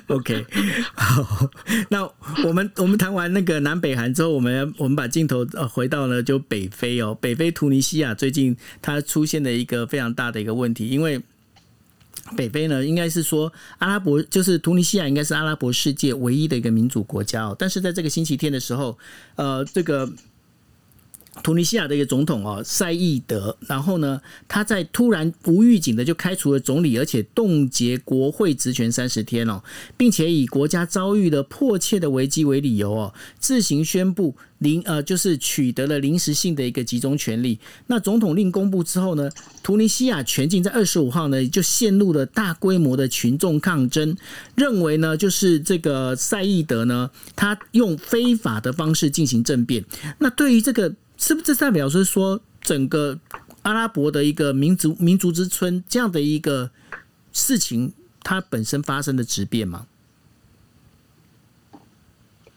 [0.16, 0.46] OK，
[0.94, 1.50] 好，
[1.90, 2.02] 那
[2.46, 11.20] 我们我们谈完那个南北韩之后，我们我们把镜头呃回到了就北非哦，北非突尼西亚最近它出现的一个非常大的一个问题，因为
[12.36, 18.98] 北非呢应该是说阿拉伯就是突尼西亚应该是阿拉伯世界唯一的一个民主国家哦，但是在这个星期天的时候，
[19.36, 20.10] 呃，这个。
[21.42, 29.62] 突尼西亚的一个总统哦，塞义德，然后呢，他在突然无预警的就开除了总理，而且冻结国会职权三十天哦，
[29.96, 37.58] 并且以国家遭遇了迫切的危机为理由哦，自行宣布临呃就是取得了临时性的一个集中权力。
[37.86, 39.30] 那总统令公布之后呢，
[39.62, 44.16] 突尼西亚全境在二十五号呢就陷入了大规模的群众抗争，
[44.54, 49.84] 认为呢就是这个塞义德呢他用非法的方式进行政变。
[50.18, 50.94] 那对于这个。
[51.18, 53.18] 是不是这代表是说整个
[53.62, 56.70] 阿拉伯的一个民族民族之春这样的一个
[57.32, 59.87] 事情，它本身发生的质变吗？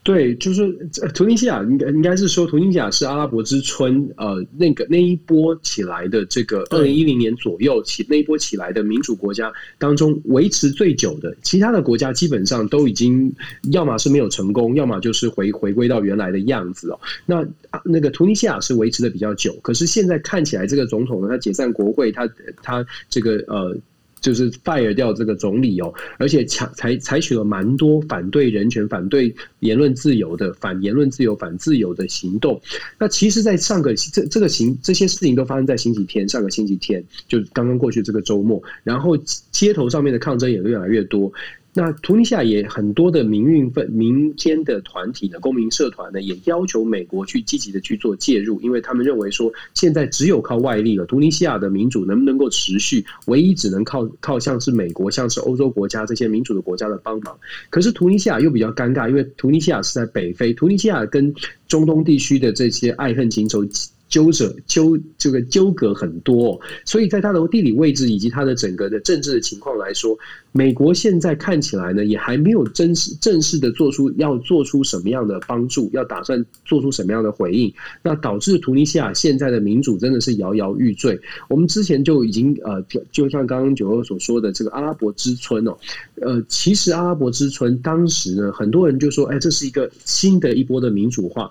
[0.04, 0.72] 对，就是
[1.14, 13.32] 图尼西亚应该应该是说，图尼西亚是阿拉伯之春，呃，那个那一波起来的这个二零一零年左右起那一波起来的民主国家当中维持最久的，其他的国家基本上都已经
[13.72, 17.00] 要么是没有成功，要么就是回回归到原来的样子哦。
[17.28, 17.46] 那
[17.84, 22.28] 那个图尼西亚是维持的比较久，可是现在看起来这个总统呢，他解散国会，他
[22.64, 23.78] 他这个呃。
[24.22, 32.62] 就是 fire 掉这个总理哦，而且采采采取了蛮多反对人权、反对言论自由的反言论自由、反自由的行动。
[32.98, 39.18] 那其实，在上个这这个行这些事情都发生在星期天，上个星期天就刚刚过去这个周末，然后
[39.52, 41.34] 街头上面的抗争也越来越多。
[41.74, 57.40] 那图尼西亚也很多的民运分民间的团体呢，公民社团呢，也要求美国去积极的去做介入，因为他们认为说，现在只有靠外力了，图尼西亚的民主能不能够持续，唯一只能靠靠像是美国、像是欧洲国家这些民主的国家的帮忙。
[57.70, 61.34] 可是图尼西亚又比较尴尬，因为图尼西亚是在北非，图尼西亚跟
[61.70, 63.66] 中东地区的这些爱恨情仇。
[64.12, 70.16] 纠者纠这个纠葛很多，所以在它的地理位置以及它的整个的政治的情况来说，
[70.52, 81.18] 美国现在看起来呢，也还没有正式正式的做出要做出什么样的帮助，要打算做出什么样的回应，那导致突尼西亚现在的民主真的是摇摇欲坠。
[81.48, 85.78] 我们之前就已经呃，就像刚刚九二所说的这个阿拉伯之春哦，
[86.22, 91.50] 呃，其实阿拉伯之春当时呢，很多人就说，哎，这是一个新的一波的民主化。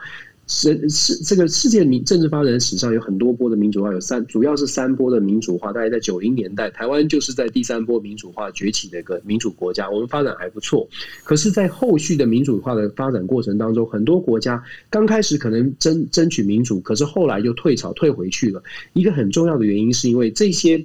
[0.52, 5.72] 世世这个世界民政治发展史上有很多波的民主化，有三主要是三波的民主化。
[5.72, 10.88] 大概在九零年代，台湾就是在第三波民主化崛起的一个民主国家，我们发展还不错。
[11.22, 14.60] 可是，在后续的民主化的发展过程当中，很多国家
[14.90, 18.60] 刚开始可能争争取民主，可是后来就退潮退回去了。
[18.92, 20.84] 一个很重要的原因，是因为这些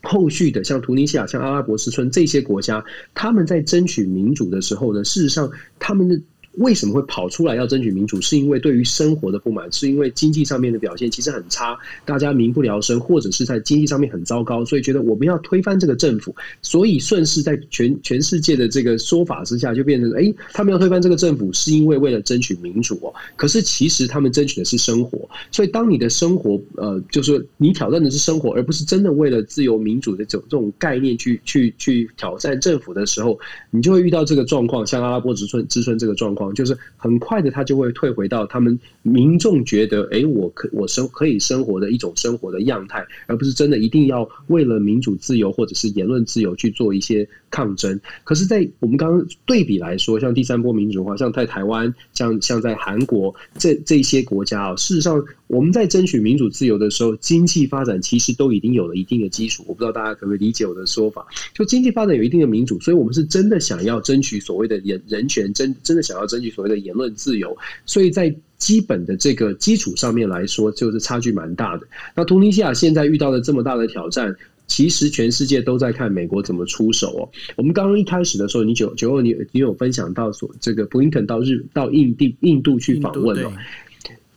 [0.00, 2.84] 后续的像突尼西亚、像阿拉伯之春这些国家，
[3.14, 6.20] 他们在争取民主的时候呢，事实上他们的。
[6.58, 8.20] 为什么会跑出来要争取民主？
[8.20, 23.14] 是因为对于生活的不满，是因为经济上面的表现其实很差，大家民不聊生，或者是在经济上面很糟糕，所以觉得我们要推翻这个政府，所以顺势在全全世界的这个说法之下，就变成哎，他们要推翻这个政府，是因为为了争取民主哦。
[23.34, 33.38] 可是其实他们争取的是生活，所以当你的生活呃，就是你挑战的是生活，而不是真的为了自由民主的这种这种概念去去去挑战政府的时候，
[33.70, 36.41] 你就会遇到这个状况，像阿拉伯之春之春这个状况。
[36.52, 48.00] 就是很快的，他就会退回到他们民众觉得，哎，我可我生可以生活的一种生活的样态，而不是真的一定要为了民主自由或者是言论自由去做一些抗争。
[48.24, 59.62] 可是，在我们刚刚对比来说，像第三波民主化，像在台湾，像像在韩国这这些国家啊，事实上我们在争取民主自由的时候，经济发展其实都已经有了一定的基础。
[59.68, 61.24] 我不知道大家可不可以理解我的说法？
[61.54, 66.22] 就经济发展有一定的民主，所以我们是真的想要争取所谓的人人权，真真的想要。
[66.32, 71.86] 争取所谓的言论自由，所以在基本的这个基础上面来说，就是差距蛮大的。
[72.14, 74.34] 那突尼西亚现在遇到的这么大的挑战，
[74.66, 77.28] 其实全世界都在看美国怎么出手哦。
[77.54, 83.52] 我们刚刚一开始的时候，你九九二你你有分享到说，这个布林肯到日到印地印度去访问了。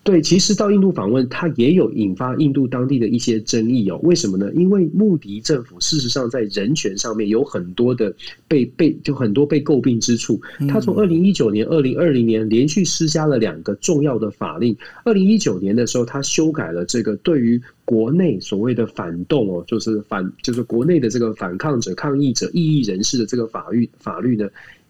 [0.05, 3.99] 对，其实到印度访问，它也有引发印度当地的一些争议哦。
[4.03, 4.51] 为什么呢？
[4.53, 8.13] 因为穆迪政府事实上在人权上面有很多的
[8.47, 10.39] 被被就很多被诟病之处。
[10.69, 14.77] 他从二零一九年、二零二零年连续施加了两个重要的法令。
[15.05, 24.47] 二零一九年的时候，他修改了这个对于国内所谓的反动哦，就是反就是国内的这个反抗者、抗议者、异议人士的这个法律法律呢。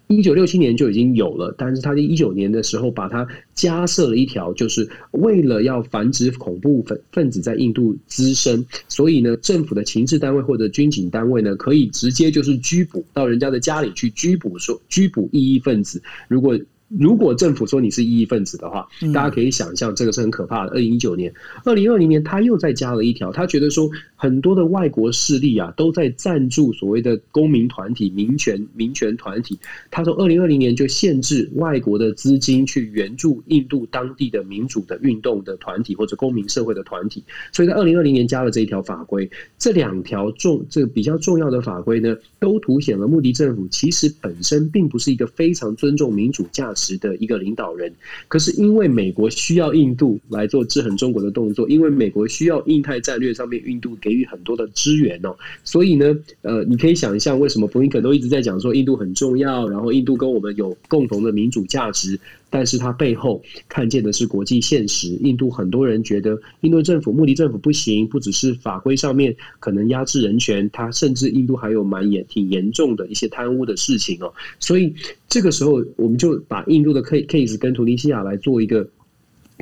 [0.08, 16.60] 一九六七年就已经有了，但是他在一九年的时候把它加设了一条，就是为了要防止恐怖分分子在印度滋生，所以呢，政府的情治单位或者军警单位呢，可以直接就是拘捕到人家的家里去拘捕，说拘捕异议分子，如果。
[16.88, 20.72] 如果政府说你是异议分子的话，大家可以想象这个是很可怕的。
[20.72, 29.58] 二零一九年、二零二零年，他又再加了一条，他觉得说很多的外国势力啊都在赞助所谓的公民团体、民权民权团体。
[29.90, 37.24] 他说，二零二零年就限制外国的资金去援助印度当地的民主的运动的团体或者公民社会的团体。
[37.52, 46.75] 所以在二零二零年加了这一条法规，这两条重这个比较重要的法规呢，都凸显了穆迪政府其实本身并不是一个非常尊重民主价。
[46.76, 47.92] 值的一个领导人，
[48.28, 62.20] 可是因为美国需要印度来做制衡中国的动作，因为美国需要印太战略上面印度给予很多的支援哦，所以呢，呃，你可以想象为什么布林肯都一直在讲说印度很重要，然后印度跟我们有共同的民主价值。
[62.56, 65.10] 但是他背后看见的是国际现实。
[65.22, 74.34] 印度很多人觉得，印度政府、穆迪政府不行，不只是法规上面可能压制人权，他甚至印度还有蛮严、挺严重的一些贪污的事情哦。
[74.58, 74.96] 所以
[75.28, 78.90] 这个时候，我们就把印度的 case 跟图尼西亚来做一个。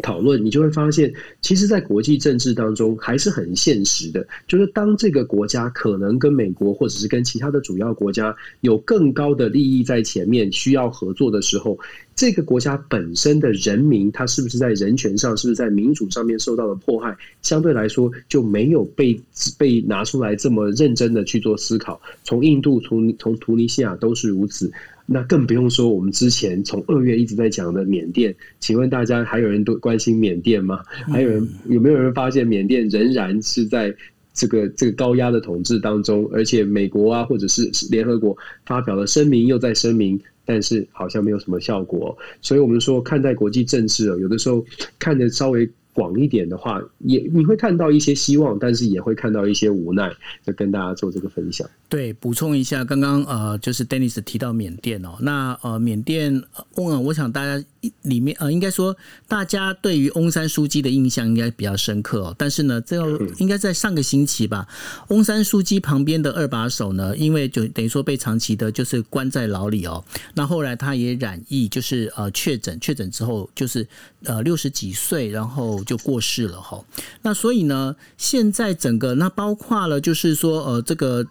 [0.02, 4.26] 讨论，你就会发现，其实，在国际政治当中，还是很现实的。
[4.48, 11.78] 就是当这个国家可能跟美国，或者是跟其他的主要国家有更高的利益在前面，需要合作的时候，
[12.16, 19.20] 这个国家本身的人民，他是不是在人权上，是不是在民主上面受到了迫害，相对来说就没有被
[19.60, 22.02] 被拿出来这么认真的去做思考。
[22.24, 24.72] 从印度，从从图尼西亚都是如此。
[25.06, 30.80] 那更不用说我们之前从二月一直在讲的缅甸，请问大家还有人都关心缅甸吗？
[31.12, 33.94] 还有人有没有人发现缅甸仍然是在
[34.34, 36.30] 这个这个高压的统治当中？
[36.32, 38.36] 而且美国啊，或者是联合国
[38.66, 42.18] 发表了声明，又在声明，但是好像没有什么效果。
[42.42, 44.66] 所以我们说看待国际政治，有的时候
[45.00, 45.70] 看的稍微。
[45.94, 50.12] 广一点的话，也你会看到一些希望，但是也会看到一些无奈，
[50.46, 51.70] 就跟大家做这个分享。
[51.88, 56.42] 对，补充一下，刚刚呃，就是 Dennis 提到缅甸哦，那呃，缅甸
[56.76, 57.64] 翁，我想大家
[58.02, 58.96] 里面呃，应该说
[59.28, 62.36] 大家对于翁山书记的印象应该比较深刻哦。
[62.36, 64.68] 但是呢，这个应该在上个星期吧，
[65.10, 73.88] 翁山书记旁边的二把手呢，因为就等于说被长期的就是关在牢里哦，那后来他也染疫，就是呃确诊，确诊之后就是
[74.24, 75.83] 呃六十几岁，然后。
[75.84, 76.84] 就过世了哈，
[77.22, 81.28] 那所以呢，现在整个那包括了，就是说呃这个。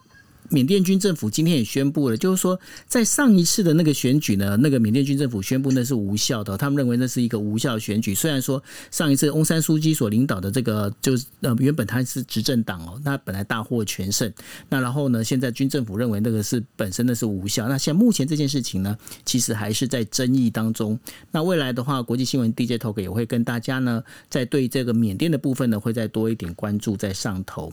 [0.52, 8.14] 缅甸军政府今天也宣布了，就是说，在上一次的那个选举呢，那个缅甸军政府宣布那是无效的，他们认为那是一个无效选举。
[8.14, 14.30] 虽然说上一次翁山书记所领导的这个，就是呃原本他是执政党哦，那本来大获全胜，
[14.68, 17.66] 那然后呢，现在军政府认为那个是本身的是无效。
[17.66, 18.94] 那现在目前这件事情呢，
[19.24, 20.98] 其实还是在争议当中。
[21.30, 27.72] 那未来的话，国际新闻 DJ Talk 也会跟大家呢，在对这个缅甸的部分呢，会再多一点关注在上头。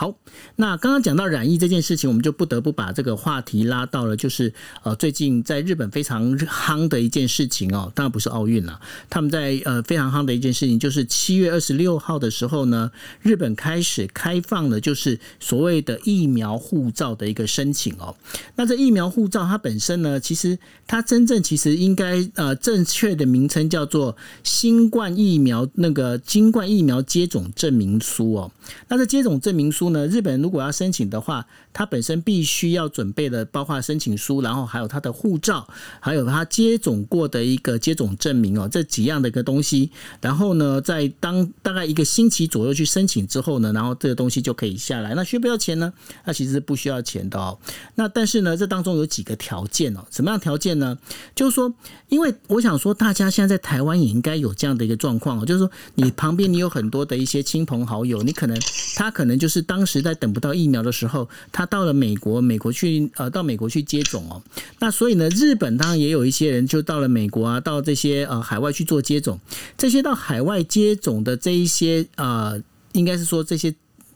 [0.00, 0.14] 好，
[0.54, 8.80] 那刚刚讲到染疫这件事情，我们就不得不把这个话题拉到了，就是呃，最近在日本非常夯的一件事情哦，当然不是奥运了，
[9.10, 12.92] 他们在呃非常夯的一件事情，就是七月二十六号的时候呢，
[13.22, 18.14] 日本开始开放了，就是所谓的疫苗护照的一个申请哦。
[18.54, 28.52] 那这疫苗护照它本身呢，其实它真正其实应该呃正确的名称叫做新冠疫苗那个新冠疫苗接种证明书哦。
[28.86, 29.87] 那这接种证明书。
[29.90, 35.66] 呢，日本人如果要申请的话，他本身必须要准备的，包括申请书，然后还有他的护照，
[36.00, 39.90] 还有他接种过的一个接种证明哦，这几样的一个东西。
[40.20, 45.14] 然后呢，在当大概一个星期左右去申请之后呢，然后这个东西就可以下来。
[45.14, 45.92] 那需不需要钱呢？
[46.24, 47.58] 那其实不需要钱的哦。
[47.94, 50.04] 那但是呢，这当中有几个条件哦。
[50.10, 50.98] 什么样条件呢？
[51.34, 51.72] 就是说，
[52.08, 58.58] 因为我想说，大家现在在台湾也应该有这样的一个状况哦，就是说，你旁边你有很多的一些亲朋好友，你可能
[58.96, 64.42] 他可能就是当时在等不到疫苗的时候，他到了美国，美国去呃到美国去接种哦。
[64.80, 69.38] 那所以呢，日本当然也有一些人就到了美国啊，到这些呃海外去做接种。
[69.76, 72.60] 这些到海外接种的这一些呃，
[72.92, 73.72] 应该是说这些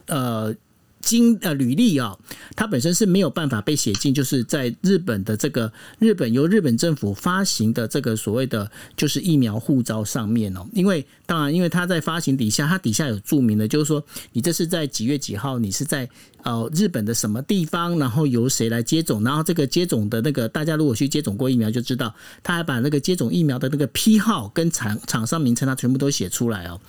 [0.06, 0.52] 呃。
[1.02, 2.16] 经呃履历啊，
[2.56, 10.66] 它本身是没有办法被写进，就是在日本的这个日本由日本政府发行的这个所谓的就是疫苗护照上面哦。
[10.72, 16.08] 因为当然，因为它在发行底下，它底下有注明的，就是说你这是在几月几号，你是在
[16.42, 26.80] 呃日本的什么地方，然后由谁来接种，然后这个接种的那个大家如果去接种过疫苗就知道，他还把那个接种疫苗的那个批号跟厂厂商名称，他全部都写出来哦。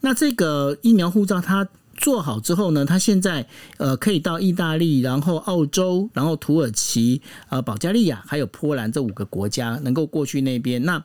[0.00, 1.68] 那这个疫苗护照它。
[1.98, 3.46] 做好之后呢，他现在
[3.76, 7.20] 呃可以到意大利，然后澳洲，然后土耳其、
[7.50, 10.82] 呃保加利亚还有波兰这五个国家能够过去那边。
[10.84, 11.04] 那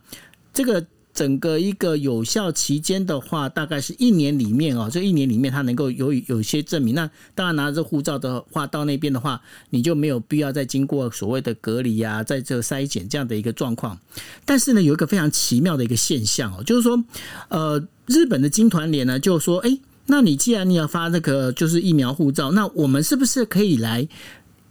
[0.54, 0.86] 这个。
[1.14, 6.96] 整个一个有效期间的话，大概是一年里面哦，这一年里面他能够有有些证明。
[6.96, 9.40] 那当然拿着护照的话，到那边的话，
[9.70, 13.96] 你就没有必要再经过所谓的隔离啊，在这筛检这样的一个状况。
[14.44, 17.04] 但是呢，有一个非常奇妙的一个现象哦，就是说，
[17.50, 19.78] 呃，日本的金团联呢就说，哎，
[20.08, 24.08] 那你既然你要发那个就是疫苗护照，那我们是不是可以来？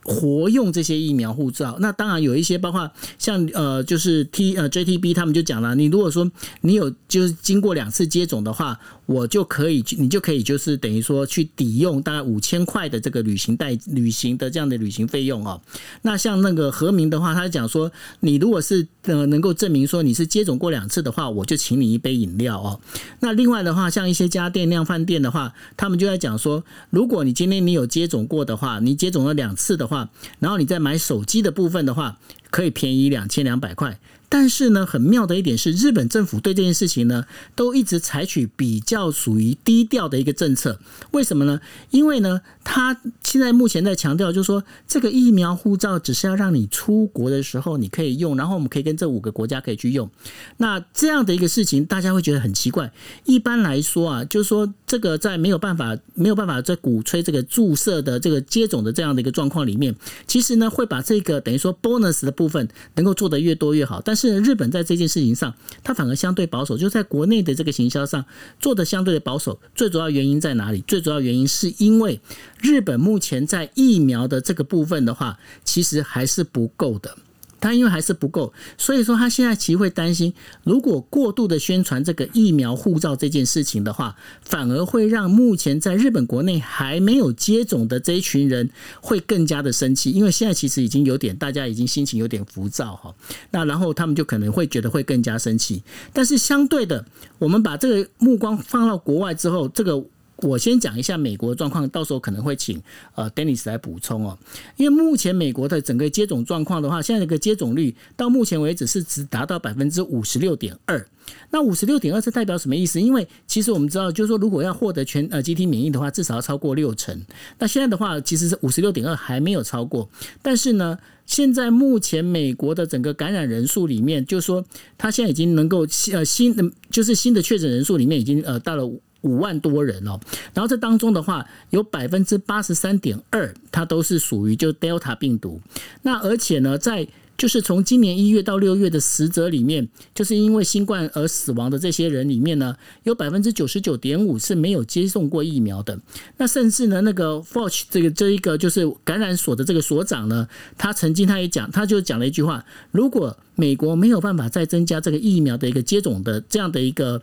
[0.05, 6.29] 活用这些疫苗护照，那当然有一些，包括像呃，就是 T 呃 JTB 他们就讲了，你如果说
[6.63, 8.79] 你有就是经过两次接种的话。
[9.13, 15.61] 我就可以，你就可以就是等于说去抵用大概五千块的这个旅行代旅行的这样的旅行费用哦。
[16.03, 22.81] 那像那个和明的话，他讲说，你如果是呃能够证明说你是接种过两次的话，我就请你一杯饮料哦。
[23.21, 30.09] 那另外的话，像一些家电量饭店的话，他们就在讲说，如果你今天你有接种过的话，你接种了两次的话，
[30.39, 32.19] 然后你再买手机的部分的话，
[32.51, 33.99] 可以便宜两千两百块。
[34.33, 40.81] 但是呢，很妙的一点是，日本政府对这件事情呢，都一直采取比较属于低调的一个政策。
[41.11, 41.61] 为什么呢？
[41.91, 50.11] 因为呢，他现在目前在强调，就是说这个疫苗护照只是要让你出国的时候你可以用，然后我们可以跟这五个国家可以去用。
[50.57, 52.91] 那这样的一个事情，大家会觉得很奇怪。
[53.27, 64.03] 一般来说啊，就是说这个在没有办法没有办法在鼓吹这个注射的这个接种的这样的一个状况里面，其实呢，会把这个等于说 bonus 的部分能够做得越多越好。
[64.05, 68.23] 但是是日本在这件事情上，它反而相对保守，就在国内的这个行销上
[68.61, 69.59] 做的相对的保守。
[69.75, 70.85] 最主要原因在哪里？
[70.87, 72.21] 最主要原因是因为
[72.61, 77.17] 日本目前在疫苗的这个部分的话，其实还是不够的。
[77.63, 80.35] 他因为还是不够，所以说他现在其实会担心，
[80.65, 88.69] 如果过度的宣传这个疫苗护照这件事情的话，反而会让目前在日本国内还没有接种的这一群人
[89.01, 93.15] 会更加的生气，因为现在其实已经有点大家已经心情有点浮躁哈，
[93.53, 95.83] 那然后他们就可能会觉得会更加生气。
[96.13, 97.07] 但是相对的，
[97.39, 100.05] 我们把这个目光放到国外之后，这个。
[100.43, 102.83] 我先讲一下美国的状况，到时候可能会请
[103.15, 104.39] 呃 Dennis 来补充哦。
[104.77, 111.07] 因为目前美国的整个接种状况的话，现在这个接种率到目前为止是只达到百分之五十六点二。
[111.51, 113.01] 那五十六点二是代表什么意思？
[113.01, 117.19] 因为其实我们知道，就是说如果要获得全呃集体免疫的话，至少要超过六成。
[117.59, 120.09] 那现在的话，其实是五十六点二还没有超过。
[120.43, 124.65] 但是呢，现在目前美国的整个感染人数里面，就是说
[124.99, 128.93] 它现在已经能够呃新的就是新的确诊人数里面已经呃到了。
[129.23, 130.21] 五万多人哦，
[130.55, 135.61] 然后这当中的话，有百分之八十三点二，它都是属于就 Delta 病毒。
[136.03, 137.07] 那而且呢，在
[137.39, 145.99] 就是从今年一月到六月的死者里面，就是因为新冠而死亡的这些人里面呢，有百分之九十九点五是没有接种过疫苗的。
[146.37, 150.47] 那甚至呢，那个 Forge 这个这一个就是感染所的这个所长呢，
[150.77, 157.23] 他曾经他也讲，他就讲了一句话：如果美国没有办法再增加这个疫苗的一个接种的这样的一个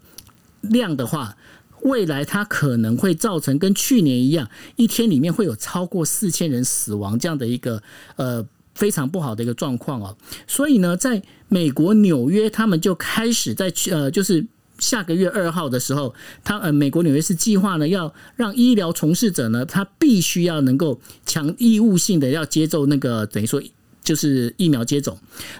[0.62, 1.38] 量的话，
[1.84, 7.82] 未来它可能会造成跟去年一样，一天里面会有超过四千人死亡这样的一个
[8.16, 10.18] 呃非常不好的一个状况哦。
[10.48, 14.46] 所以呢，在美国纽约，他们就开始在去呃就是
[14.78, 16.14] 下个月二号的时候，
[16.44, 23.62] 他呃美国纽约市计划呢要让医疗从事者呢，他必须要能够强义务性的要接受那个等于说。
[24.10, 25.16] 就是疫苗接种。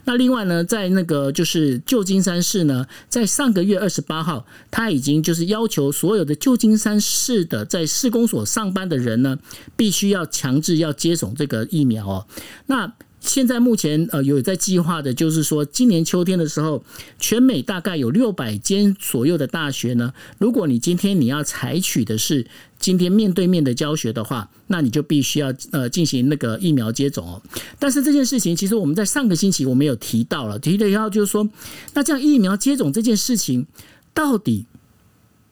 [0.06, 9.38] 那另外呢，在那个就是旧金山市呢，在上个月二十八号，他已经就是要求所有的旧金山市的在市公所上班的人呢，
[9.76, 12.26] 必须要强制要接种这个疫苗哦。
[12.66, 12.92] 那
[13.22, 16.84] 现在目前呃有在计划的，就是说今年秋天的时候，
[17.20, 20.14] 全美大概有六百间左右的大学呢。
[20.38, 22.48] 如果你今天你要采取的是
[22.80, 27.42] 今天面对面的教学的话，那你就必须要呃进行那个疫苗接种哦。
[27.78, 31.48] 但是这件事情其实我们在上个星期我们有提到了，提的要就是说，
[31.94, 33.68] 那这样疫苗接种这件事情
[34.14, 34.66] 到底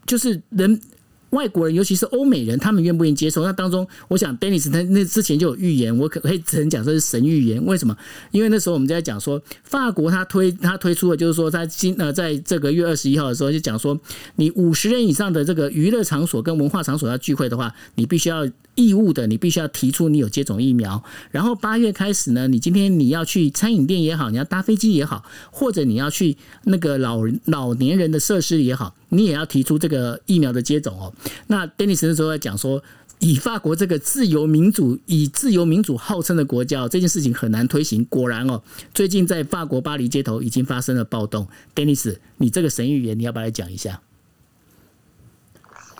[0.06, 0.80] 就是人。
[1.32, 3.44] 外国人，尤其是欧美人，他们愿不愿意接受？
[3.44, 7.64] 那当中，我想，Dennis 他那之前就有预言，我可可以只能讲这是神预言。
[7.66, 7.96] 为什么？
[8.32, 14.00] 因为那时候我们在讲说，法国他推他推出了，就是说，他今呃，在这个月二十一号的时候，就讲说，
[14.36, 18.48] 你五十人以上的这个娱乐场所跟文化场所要聚会的话，你必须要。
[18.78, 21.04] 义务的，你必须要提出你有接种疫苗。
[21.32, 31.12] 然后八月开始呢，你今天你要去餐饮店也好，你要搭飞机也好，或者你要去那个老老年人的设施也好，你也要提出这个疫苗的接种哦。
[31.48, 32.82] 那 Dennis 那时候在讲说，
[33.20, 38.06] 以法国这个自由民主、以自由民主号称的国家，这件事情很难推行。
[38.06, 38.62] 果然哦，
[38.94, 41.48] 最近在法国巴黎街头已经发生了暴动。
[41.74, 44.00] Dennis，你这个神预言，你要不要来讲一下？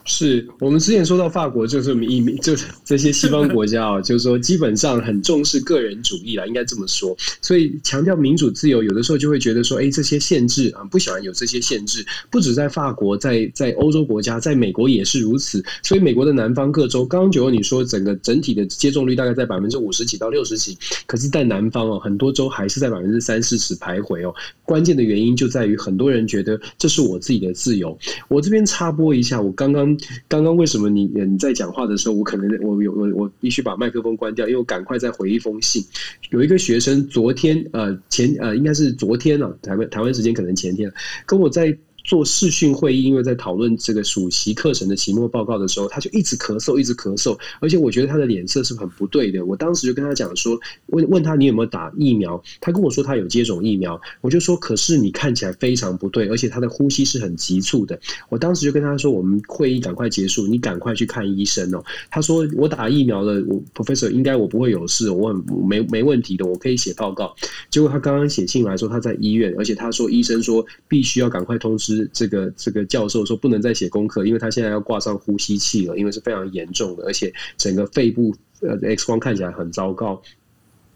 [0.08, 7.16] 是我们之前说到法国，就是移民，就是这些西方国家啊，就是说基本上很重视个人主义啦，应该这么说。
[7.42, 12.06] 所以强调民主自由，有的时候就会觉得说，哎，这些限制啊，不喜欢有这些限制。
[12.32, 15.62] 不止在法国，在在欧洲国家，在美国也是如此。
[15.84, 24.34] 所以美国的南方各州，刚刚九欧你说整个整体的接种率大概在百分之五十几到六十几，可是，在南方哦，很多州还是在百分之三四十徘徊哦。
[24.64, 27.98] 关键的原因就在于很多人觉得这是我自己的自由。
[28.30, 29.97] 我这边插播一下，我刚刚。
[30.28, 35.84] 刚刚为什么你你在讲话的时候，我可能我有我我必须把麦克风关掉，因为我赶快再回一封信。
[36.30, 40.92] 有一个学生昨天呃前呃应该是昨天了，台湾台湾时间可能前天，
[41.26, 41.78] 跟我在。
[42.08, 49.46] 做视讯会议，因为在讨论这个暑期课程的期末报告的时候，他就一直咳嗽，一直咳嗽，而且我觉得他的脸色是很不对的。
[49.46, 58.00] 我当时就跟他讲说，问问他你有没有打疫苗，他跟我说他有接种疫苗，我就说可是你看起来非常不对，而且他的呼吸是很急促的。
[58.30, 61.84] 我当时就跟他说，我们会议赶快结束，你赶快去看医生哦。
[62.10, 67.36] 他说我打疫苗了，我 professor 应该我不会有事，我很没没问题的，我可以写报告。
[67.70, 71.97] 结果他刚刚写信来说他在医院，而且他说医生说必须要赶快通知。
[72.12, 80.22] 这个这个教授说不能再写功课，因为他现在要挂上呼吸器了，因为是非常严重的，而且整个肺部呃 X 光看起来很糟糕。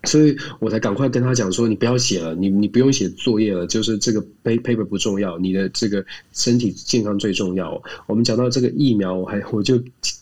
[0.05, 7.79] 所以我才赶快跟他讲说，你不要写了，你你不用写作业了，就是这个 paper 不重要，你的这个身体健康最重要。
[8.07, 9.79] 我们讲到这个疫苗，我还我就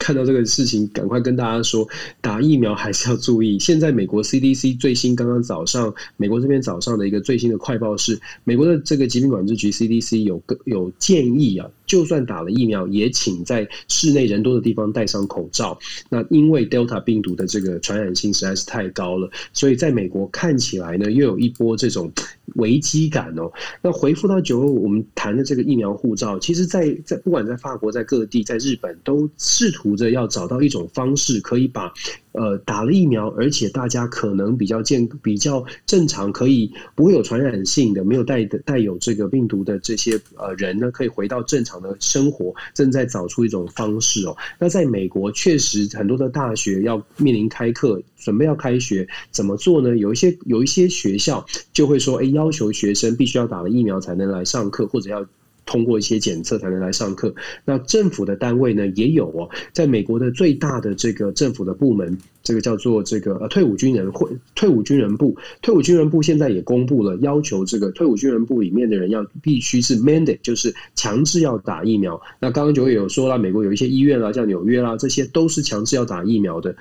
[0.09, 1.87] 看到这个事情，赶快跟大家说，
[2.19, 3.59] 打疫苗还是要注意。
[3.59, 15.77] 现在美国 CDC 最新刚刚早上，美国这边早上的一个最新的快报是，美国的这个疾病管制局 CDC 有个有建议啊，就算打了疫苗，也请在室内人多的地方戴上口罩。
[16.09, 19.79] 那因为 Delta 病毒的这个传染性实在是太高了，所以。
[19.79, 22.11] 在美国看起来呢，又有一波这种
[22.55, 23.51] 危机感哦。
[23.81, 31.91] 那回复到九二五，我们谈的这个疫苗护照，其实，在在不管在法国、在各地、在日本，都试图着要找到一种方式，可以把。
[32.31, 44.37] 呃，打了疫苗，而且大家可能比较健、比较正常，可以不会有传染性的，没有带的带有这个病毒的这些呃人呢，可以回到正常的生活，正在找出一种方式哦。
[44.59, 49.97] 那在美国，确实很多的大学要面临开课，准备要开学，怎么做呢？
[49.97, 55.25] 有一些有一些学校就会说，哎，要求学生必须要打了疫苗才能来上课，或者要。
[55.69, 57.31] 通过一些检测才能来上课。
[57.63, 72.19] 那政府的单位呢也有哦，在美国的最大的这个政府的部门，这个叫做这个呃退伍军人会退伍军人部，退伍军人部现在也公布了，要求这个退伍军人部里面的人要必须是 mandate，就是强制要打疫苗。
[72.39, 76.75] 那刚刚就有说了，美国有一些医院啦，像纽约啦，这些都是强制要打疫苗的。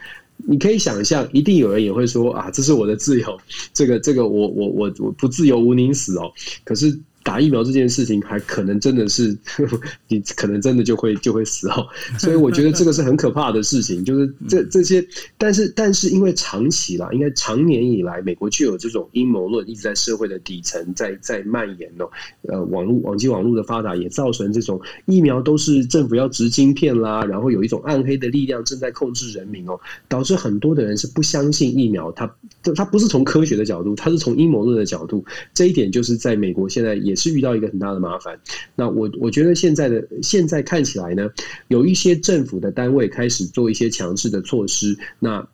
[0.46, 3.38] 你可以想象，一定有人也会说啊，这是我的自由，
[3.74, 6.32] 这个这个我我我我不自由，无宁死哦。
[6.64, 6.98] 可是。
[7.28, 9.36] 打疫苗这件事情还可能真的是
[10.08, 11.86] 你可能真的就会就会死哦，
[12.18, 14.02] 所以我觉得这个是很可怕的事情。
[14.02, 15.06] 就是这这些，
[15.36, 22.08] 但是但是因为长期啦，应该长年以来，美国就有这种阴谋论一直在社会的底层在在蔓延哦。
[22.48, 32.10] 呃，网络网际网络的发达也造成这种疫苗都是政府要植晶片啦，然后有一种暗黑的力量正在控制人民哦，导致很多的人是不相信疫苗。
[32.12, 32.34] 他
[32.74, 35.22] 他不是从科学的角度，他是从阴谋论的角度。
[35.52, 37.17] 这一点就是在美国现在也。
[37.18, 38.40] 是遇到一个很大的麻烦。
[38.74, 41.28] 那我我觉得现在的现在看起来呢，
[41.66, 44.96] 有一些政府的单位开始做一些强制的措施。
[45.18, 45.46] 那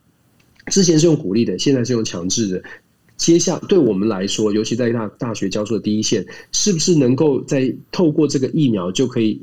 [0.67, 2.63] 之前是用鼓励的，现在是用强制的。
[3.17, 9.41] 接下对我们来说，尤其在大大学教授的第一线，是不是能够在透过这个疫苗就可以？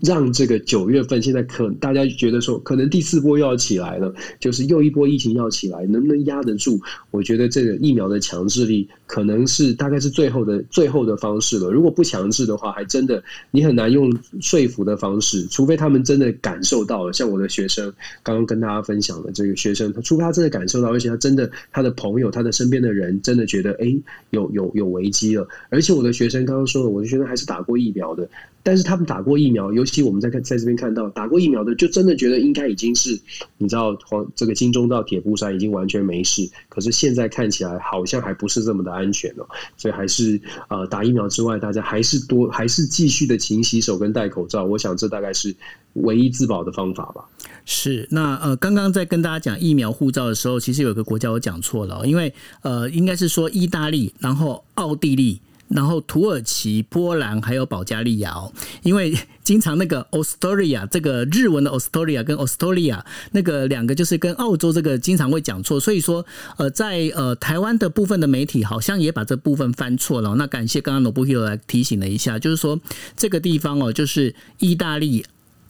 [0.00, 6.78] 让这个九月份现在可大家觉得说，可能第四波又要起来了，就是又一波疫情要起来，能不能压得住？
[7.10, 11.70] 我觉得这个疫苗的强制力可能是大概是最后的最后的方式了。
[11.70, 17.12] 如果不强制的话，还真的你很难用说服的方式，除非他们真的感受到了。
[17.12, 17.90] 像我的学生
[18.22, 23.96] 刚刚跟大家分享的这个学生，他除非他真的感受到，而且他真的他的朋友、他的身边的人真的觉得，哎，
[24.30, 25.48] 有有有危机了。
[25.70, 28.28] 而且我的学生刚刚说了，我的学生还是打过疫苗的。
[28.66, 33.16] 但是他们打过疫苗，尤其我们在看在这边看到打过疫苗的，就真的觉得应该已经是
[33.58, 36.50] 你知道黄这个金钟罩铁布衫已经完全没事。
[36.68, 39.46] 可是现在看起来好像还不是这么的安全哦，
[39.76, 44.64] 所以还是呃打疫苗之外，大家还是多还是继续的勤洗手跟戴口罩。
[44.64, 45.54] 我想这大概是
[45.92, 47.24] 唯一自保的方法吧。
[47.64, 55.40] 是那呃刚刚在跟大家讲疫苗护照的时候，其实有个国家我讲错了，因为呃应该是说意大利，然后奥地利。
[55.68, 58.52] 然后土耳其、波兰还有保加利亚哦，
[58.82, 63.02] 因为经常那个 Australia 这个日文的 Australia 跟 Australia
[63.32, 66.24] 那个两个就是跟澳洲这个经常会讲错，所以说
[66.56, 70.34] 呃在呃台湾的部分的媒体好像也把这部分翻错了。
[70.36, 72.78] 那感谢刚刚 Nobuhiro 来提醒了一下，就是说
[73.16, 75.24] 这个地方哦，就是意大利。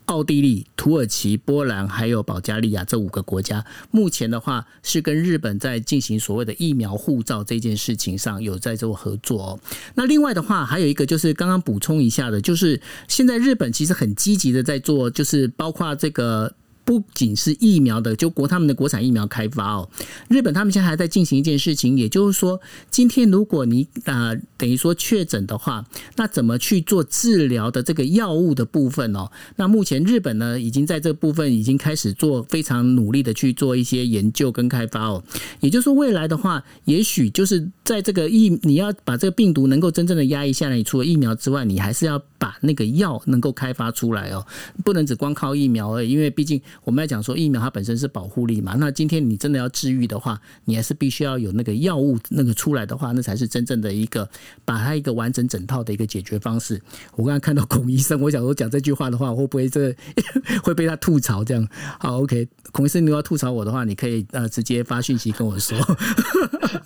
[0.07, 9.61] 奥地利、土耳其、波兰还有保加利亚这五个国家，目前的话是跟日本在进行所谓的疫苗护照这件事情上有在做合作哦。
[9.95, 16.55] 那另外的话，还有一个就是刚刚补充一下的，就是现在日本其实很积极的在做，就是包括这个。
[16.87, 19.89] 不仅是疫苗的，就国他们的国产疫苗开发哦，
[20.29, 22.59] 日本他们现在还在进行一件事情，也就是说，
[22.91, 25.85] 今天如果你啊等于说确诊的话，
[26.15, 29.29] 那怎么去做治疗的这个药物的部分哦？
[29.57, 35.23] 那目前日本呢，已经在这部分已经开始做非常努力的去做一些研究跟开发哦。
[35.59, 44.47] 也就是说，未来的话，也许就是在这个疫，你要把这个病毒能够真正的压抑下来，你除了疫苗之外，你还是要把那个药能够开发出来哦，
[44.85, 46.61] 不能只光靠疫苗而已，因为毕竟。
[46.85, 54.29] 我们要讲说疫苗它本身是保护力嘛，那今天你真的要治愈的话，你还是必须要有那个药物那个出来的话，那才是真正的一个
[54.65, 56.81] 把它一个完整整套的一个解决方式。
[57.17, 59.95] 我刚刚看到孔医生，我想说讲这句话的话，会不会这
[60.63, 61.45] 会被他吐槽？
[61.45, 61.69] 这样
[61.99, 65.77] 好，OK，孔医生，你要吐槽我的话，你可以呃直接发讯息跟我说，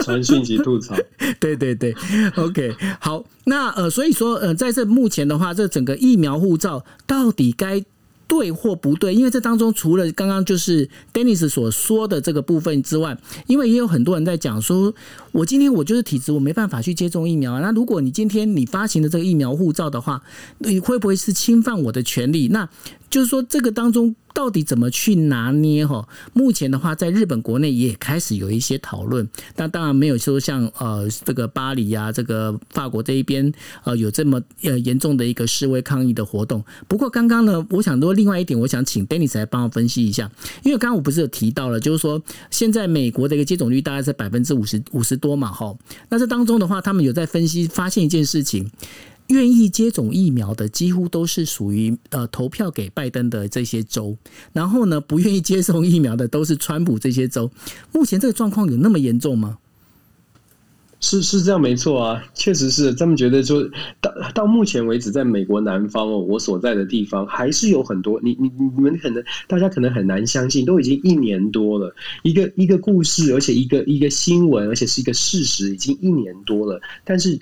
[0.01, 0.97] 传讯息吐槽。
[1.39, 1.95] 对对对
[2.37, 7.83] ，OK，好，那呃，所以说呃，在这目前的话，这整个疫苗护照到底该？
[8.29, 9.13] 对或不对？
[9.13, 13.19] 因为这当中除了刚刚就是 Dennis 所说的这个部分之外，
[13.49, 14.95] 因为也有很多人在讲说，
[15.33, 17.59] 我今天我就是体质，我没办法去接种疫苗啊。
[17.61, 20.23] 那如果你今天你发行的这个疫苗护照的话，
[20.59, 22.47] 你会不会是侵犯我的权利？
[22.53, 22.69] 那
[23.11, 25.87] 就是说，这个当中到底怎么去拿捏？
[25.87, 33.53] 哈，目前的话，在日本国内也开始有一些讨论，但当然没有说像呃这个巴黎啊，这个法国这一边
[33.85, 36.65] 呃有这么呃严重的一个示威抗议的活动。
[36.89, 40.31] 不过刚刚呢，我想说另外一点，我想请 Dennis 来帮我分析一下，
[40.63, 45.77] 因为刚刚我不是有提到了，就是说现在美国的一个接种率大概在百分之五十五十多嘛，哈，
[46.09, 48.71] 那这当中的话，他们有在分析发现一件事情。
[49.31, 54.17] 愿意接种疫苗的几乎都是属于呃投票给拜登的这些州，
[54.53, 57.51] 然后呢，不愿意接种疫苗的都是川普这些州。
[57.93, 59.59] 目前这个状况有那么严重吗？
[61.03, 62.93] 是是这样，没错啊，确实是。
[62.93, 63.63] 他们觉得说
[64.03, 77.39] 到到目前为止，在美国南方哦，我所在的地方还是有很多你你你们可能大家可能很难相信，都已经一年多了，一个一个故事，而且一个一个新闻，而且是一个事实，已经一年多了，但是。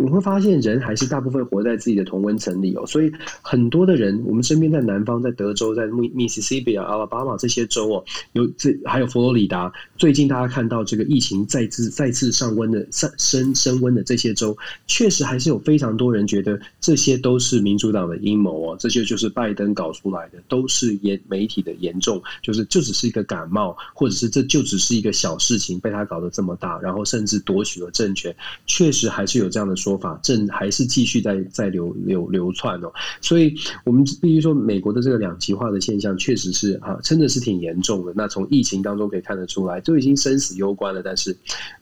[0.00, 3.10] 你会发现，人还是大部分活在自己的同温层里哦，所以
[3.42, 28.32] 很多的人，我们身边在南方，在德州，在密密西西比啊、阿拉巴马这些州哦，有这还有佛罗里达，最近大家看到这个疫情再次再次上温的上升升温的这些州，确实还是有非常多人觉得这些都是民主党的阴谋哦，这些就是拜登搞出来的，都是严媒体的严重，就是就只是一个感冒，或者是这就只是一个小事情，被他搞得这么大，然后甚至夺取了政权，
[28.64, 29.87] 确实还是有这样的说。
[29.88, 38.12] 说法正还是继续在在流流流窜哦，所以我们必须说，美国的这个两极化的现象确实是啊，真的是挺严重的。
[38.14, 41.34] 那从疫情当中可以看得出来，都已经生死攸关了，但是。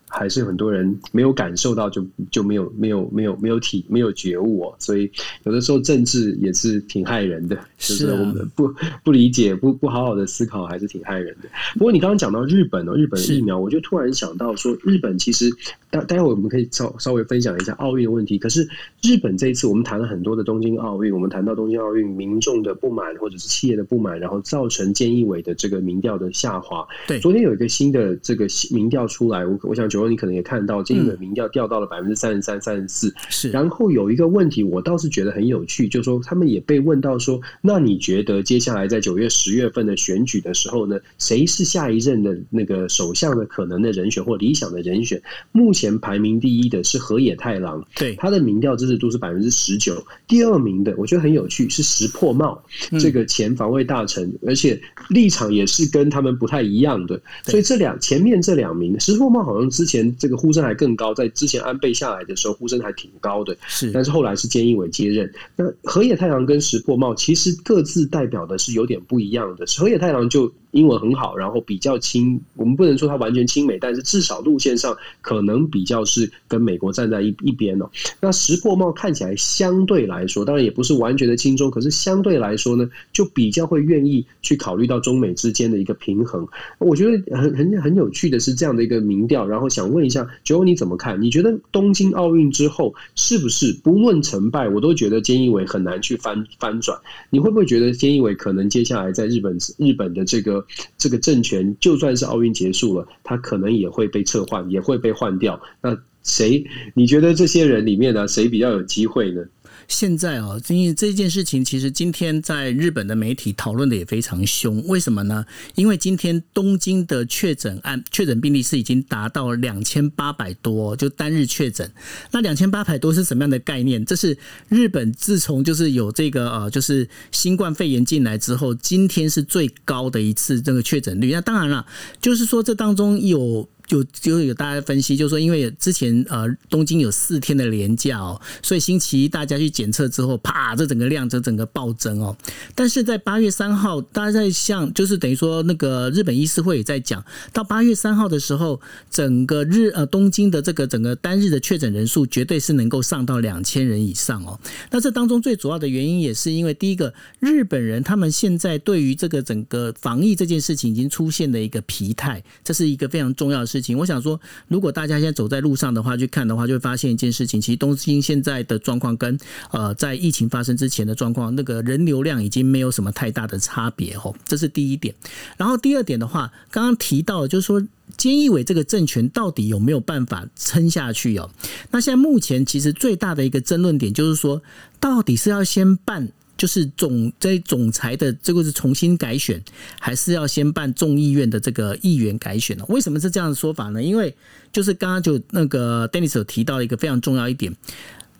[0.09, 5.11] 还是很多人没有感受到，就就没有没有没有没有体没有觉悟哦，所以
[5.43, 11.49] 有的时候政治也是挺害人的，就是我们不不理解不不好好的思考，还是挺害人的。
[11.75, 15.51] 不过你刚刚讲到日本哦，日本疫苗，我就突然想到说，日本其实
[15.91, 18.39] 待待会我们可以稍稍微分享一下奥运的问题。
[18.39, 18.69] 可是
[19.03, 26.87] 日本这一次我们谈了很多的东京奥运，我们谈到东京奥运民众的不满或者是企业的不满，然后造成菅义伟的这个民调的下滑。
[27.09, 29.91] 对，昨天有一个新的这个民调出来，我我想。
[30.09, 33.15] 你可能也看到，这个民调掉到了百分之三十三、三十四。
[33.29, 45.21] 是，然后有一个问题，我倒是觉得很有趣，就是说他们也被问到说，那你觉得接下来在九月、十月份的选举的时候呢，谁是下一任的那个首相的可能的人选或理想的人选？
[45.53, 50.05] 目前排名第一的是河野太郎，对他的民调支持度是百分之十九。
[50.27, 52.63] 第二名的，我觉得很有趣，是石破茂，
[53.01, 57.21] 这个前防卫大臣，而且立场也是跟他们不太一样的。
[57.45, 63.57] 所以这两前面这两名，石破茂好像之前这个呼声还更高，在之前安倍下来的时候，呼声还挺高的。
[63.69, 65.33] 是，但是后来是菅义伟接任。
[65.57, 69.65] 那河野太郎跟石破茂其实各自代表的是有点不一样的。
[69.79, 70.53] 河野太郎就。
[70.77, 77.91] 英文很好，然后比较亲，我们不能说他完全亲美，但是至少路线上可能比较是跟美国站在一一边哦。
[78.21, 86.47] 那石破茂看起来相对来说，当然也不是完全的亲中，可是相对来说呢，就比较会愿意去考虑到中美之间的一个平衡。
[86.79, 91.19] 我觉得很很很有趣的是这样的一个民调，然后想问一下九欧你怎么看？
[91.23, 96.99] 你觉得东京奥运之后是不是不论成败，我都觉得菅义伟很难去翻翻转？
[97.31, 100.66] 你会不会觉得菅义伟可能接下来在日本日本的这个？
[100.99, 105.61] 这个政权就算是奥运结束了，他可能也会被撤换，也会被换掉。
[105.81, 106.65] 那谁？
[106.95, 109.45] 你觉得这些人里面呢，谁比较有机会呢？
[109.89, 114.83] 现在哦，因为这件事情，其实今天在日本的媒体讨论的也非常凶。
[114.87, 115.45] 为什么呢？
[115.75, 121.91] 因为今天东京的确诊案、确诊病例是已经达到两千八百多，就单日确诊。
[122.33, 124.05] 那两千八百多是什么样的概念？
[124.05, 124.37] 这是
[124.69, 131.33] 日本自从就是有这个呃，就是新冠肺炎进来之后，今天是最高的一次这个确诊率。
[131.33, 131.87] 那当然了，
[132.21, 133.69] 就是说这当中有。
[133.87, 142.37] 就就有大家分析，就说因为之前呃东京有四天的连假哦，所以星期一大家去检测之后，啪，这整个量这整个暴增哦。
[142.75, 154.59] 但是在八月三号，大家在像就是等于说那个日本医师会也在讲，到八月三号的时候，整个日呃东京的这个整个单日的确诊人数绝对是能够上到两千人以上哦。
[154.91, 163.76] 那这当中最主要的原因也是因为第一个，日本人他们现在对于这个整个防疫这件事情已经出现了一个疲态，这是一个非常重要的事。
[163.77, 167.61] 事情，我想说，如果大家现在走在路上的话，去看的话，就会发现一件事情。
[167.61, 169.39] 其实东京现在的状况跟
[169.71, 174.35] 呃在疫情发生之前的状况，那个人流量已经没有什么太大的差别哦。
[174.45, 175.15] 这是第一点。
[175.57, 177.81] 然后第二点的话，刚刚提到就是说，
[178.17, 181.51] 菅义伟这个政权到底有没有办法撑下去哦？
[181.91, 184.63] 那现在目前其实最大的一个争论点就是说，
[184.99, 186.29] 到底是要先办。
[186.57, 189.63] 就是总在总裁的这个是重新改选，
[190.01, 192.85] 还是要先办众议院的这个议员改选呢？
[192.89, 194.03] 为什么是这样的说法呢？
[194.03, 194.35] 因为
[194.73, 197.75] 就是刚刚就那个 Dennis 有提到一个非常重要一点，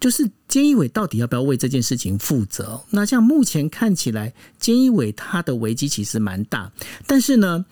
[0.01, 2.81] 就是菅义伟到底要不要为这件事情负责？
[2.91, 6.73] 那像目前看起来，菅义伟他的危机其实蛮大，
[7.07, 7.65] 但是呢，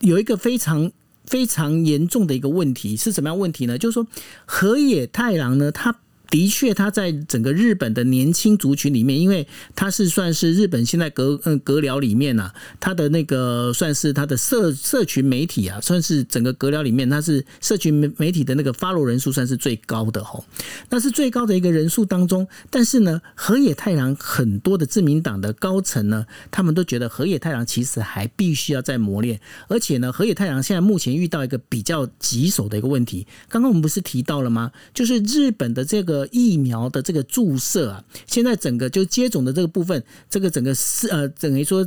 [0.00, 0.90] 有一个非常
[1.24, 3.78] 非常严重的一个问题是什么样问题呢？
[3.78, 4.06] 就是说
[4.44, 5.94] 河野太郎呢，他。
[6.34, 20.44] 的确，他在整个日本的年轻族群里面，因为他是算是日本现在阁嗯阁僚里面啊，他的那个算是他的社社群媒体啊，算是整个阁僚里面，他是社群媒媒体的那个 follow 人数算是最高的吼，
[20.90, 22.44] 那是最高的一个人数当中。
[22.68, 33.24] 但是呢，河野太郎很多的自民党的高层呢，他们都觉得河野太郎其实还必须要再磨练，而且呢，河野太郎现在目前遇到一个比较棘手的一个问题。
[33.48, 34.72] 刚刚我们不是提到了吗？
[34.92, 36.23] 就是日本的这个。
[36.30, 41.86] 疫苗的这个注射啊，现在整个就接种的这个部分，这个整个是呃等于说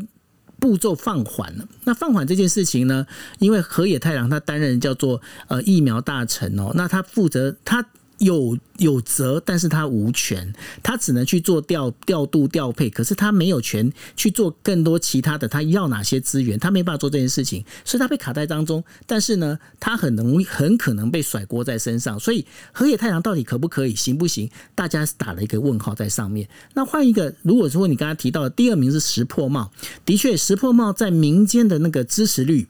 [0.59, 1.67] 步骤放缓了。
[1.83, 3.05] 那放缓这件事情呢，
[3.39, 7.85] 因为河野太郎他担任叫做呃疫苗大臣哦，那他负责他。
[8.19, 15.47] 有有责，但是他无权，他只能去做调调度调配，可是他没有权去做更多其他的。
[15.47, 18.83] 他要哪些资源，他没办法做这件事情，所以他被卡在当中。
[19.05, 22.19] 但是呢，他很容易很可能被甩锅在身上。
[22.19, 24.49] 所以河野太郎到底可不可以，行不行？
[24.75, 26.47] 大家打了一个问号在上面。
[26.73, 29.71] 那换一个，如果说你刚才提到的第二名是石破茂，
[30.05, 32.67] 的确石破茂在民间的那个支持率。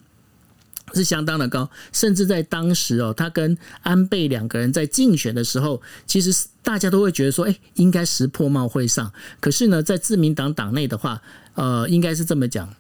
[0.93, 9.11] 是相当的高，甚至在当时哦，他跟安倍两个人在竞选的时候，其实大家都会觉得说，哎，应该石破茂会上。
[9.39, 11.21] 可是呢，在自民党党内的话，
[11.55, 12.73] 呃，应该是这么讲。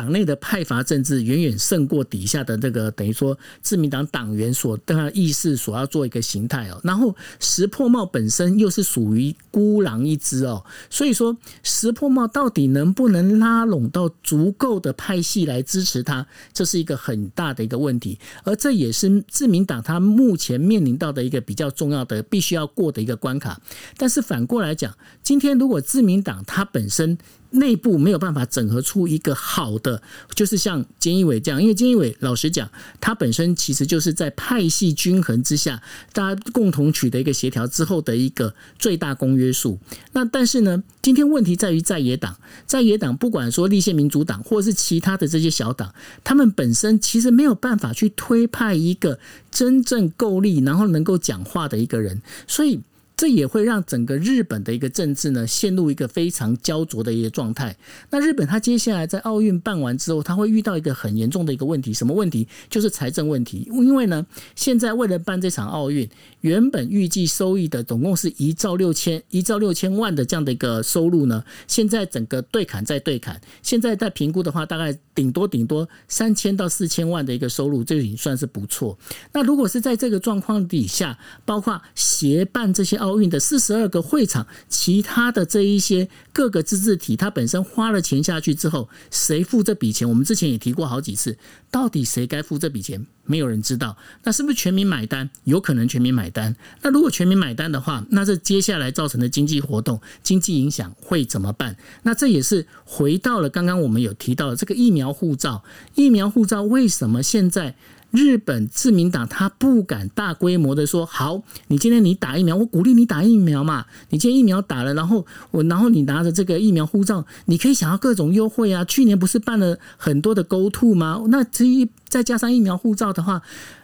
[0.00, 23.60] 党内的派阀政治远远胜过底下的这个等于说自民党党员所的意识所要做一个形态哦，然后石破茂本身又是属于孤狼一只哦，所以说石破茂到底能不能拉拢到足够的派系来支持他，这是一个很大的一个问题，而这也是自民党他目前面临到的一个比较重要的必须要过的一个关卡。
[23.98, 27.18] 但是反过来讲，今天如果自民党它本身
[27.50, 30.00] 内部没有办法整合出一个好的，
[30.34, 32.70] 就是像菅义伟这样，因为菅义伟老实讲，
[33.00, 35.82] 他本身其实就是在派系均衡之下，
[36.12, 39.78] 大家共同取得一个协调之后的一个最大公约数。
[40.12, 42.36] 那但是呢，今天问题在于在野党，
[42.66, 49.18] 在野党不管说立宪民主党或者是其他的这些小党，他们本身其实没有办法去推派一个
[49.50, 52.80] 真正够力，然后能够讲话的一个人，所以。
[53.20, 57.76] 这也会让整个日本的一个政治呢陷入一个非常焦灼的一个状态。
[58.08, 62.48] 那日本它接下来在奥运办完之后，它会遇到一个很严重的一个问题，什么问题？
[62.70, 63.68] 就是财政问题。
[63.70, 64.24] 因为呢，
[64.56, 66.08] 现在为了办这场奥运，
[66.40, 78.98] 原本预计收益的总共是一兆六千一兆六千万的这样的一个收入呢，现在整个对砍再对砍，现在在评估的话，大概顶多顶多三千到四千万的一个收入，这已经算是不错。
[79.34, 90.08] 那如果是在这个状况底下，包括协办这些奥，奥运的四十二个会场，其他的这一些各个自治体，它本身花了钱下去之后，谁付这笔钱？
[90.08, 91.36] 我们之前也提过好几次，
[91.70, 93.04] 到底谁该付这笔钱？
[93.24, 93.96] 没有人知道。
[94.24, 95.28] 那是不是全民买单？
[95.44, 96.54] 有可能全民买单。
[96.82, 101.76] 那如果全民买单的话，那这接下来造成的经济活动、经济影响会怎么办？
[102.02, 105.64] 那这也是回到了刚刚我们有提到的这个疫苗护照。
[105.94, 107.74] 疫苗护照为什么现在？
[108.10, 113.86] 日本自民党他不敢大规模的说，好，你今天你打疫苗，我鼓励你打疫苗嘛。
[114.10, 118.84] 你今天疫苗打了，然后我，然后你拿着这个疫苗护照，你可以想要各种优惠啊。
[118.84, 121.22] 去年不是办了很多的 Go To 吗？
[121.28, 123.42] 那这一再加上疫苗护照的话。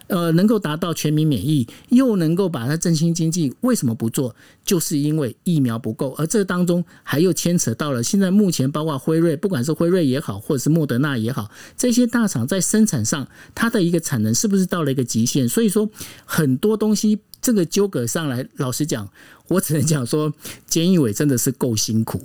[0.08, 4.34] 呃，能够达到全民免疫，又能够把它振兴经济，为什么不做？
[4.64, 15.48] 就是因为疫苗不够，而这当中还又牵扯到了现在目前包括辉瑞，不管是辉瑞也好，或者是莫德纳也好，这些大厂在生产上它的一个产能是不是到了一个极限？
[15.48, 15.88] 所以说
[16.24, 19.08] 很多东西这个纠葛上来，老实讲，
[19.48, 20.32] 我只能讲说，
[20.68, 22.20] 菅义伟真的是够辛苦。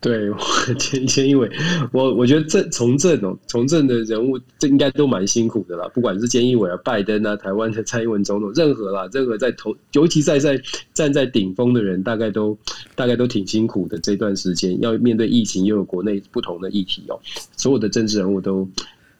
[0.00, 0.32] 对，
[0.78, 1.46] 前前一委，
[1.92, 5.86] 我我觉得这从政哦，从政的人物，这应该都蛮辛苦的啦。
[5.92, 10.58] 不管是菅义伟啊、拜登啊、台湾的蔡英文总统，任何啦，任何在头，尤其在在
[10.94, 12.56] 站在顶峰的人，大概都
[12.94, 13.98] 大概都挺辛苦的。
[13.98, 17.20] 这段时间要面对疫情，又有国内不同的议题哦，
[17.56, 18.66] 所有的政治人物都。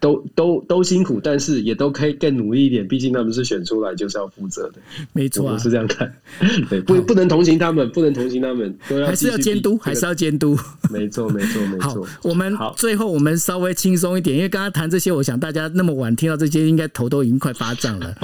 [0.01, 2.89] 都都都辛苦，但是也都可以更努力一点。
[2.89, 4.81] 毕竟他们是选出来就是要负责的，
[5.13, 6.13] 没错，我是这样看。
[6.69, 10.59] 对，不不能同情他们，不能同情他们，都要还是要监督，还是要监督。
[10.91, 12.07] 没错，没错，没 错。
[12.23, 18.15] 我们最后我们稍微轻松一点，因为刚刚谈这些，我想大家那么晚听到这些，应该头都已经快发胀了。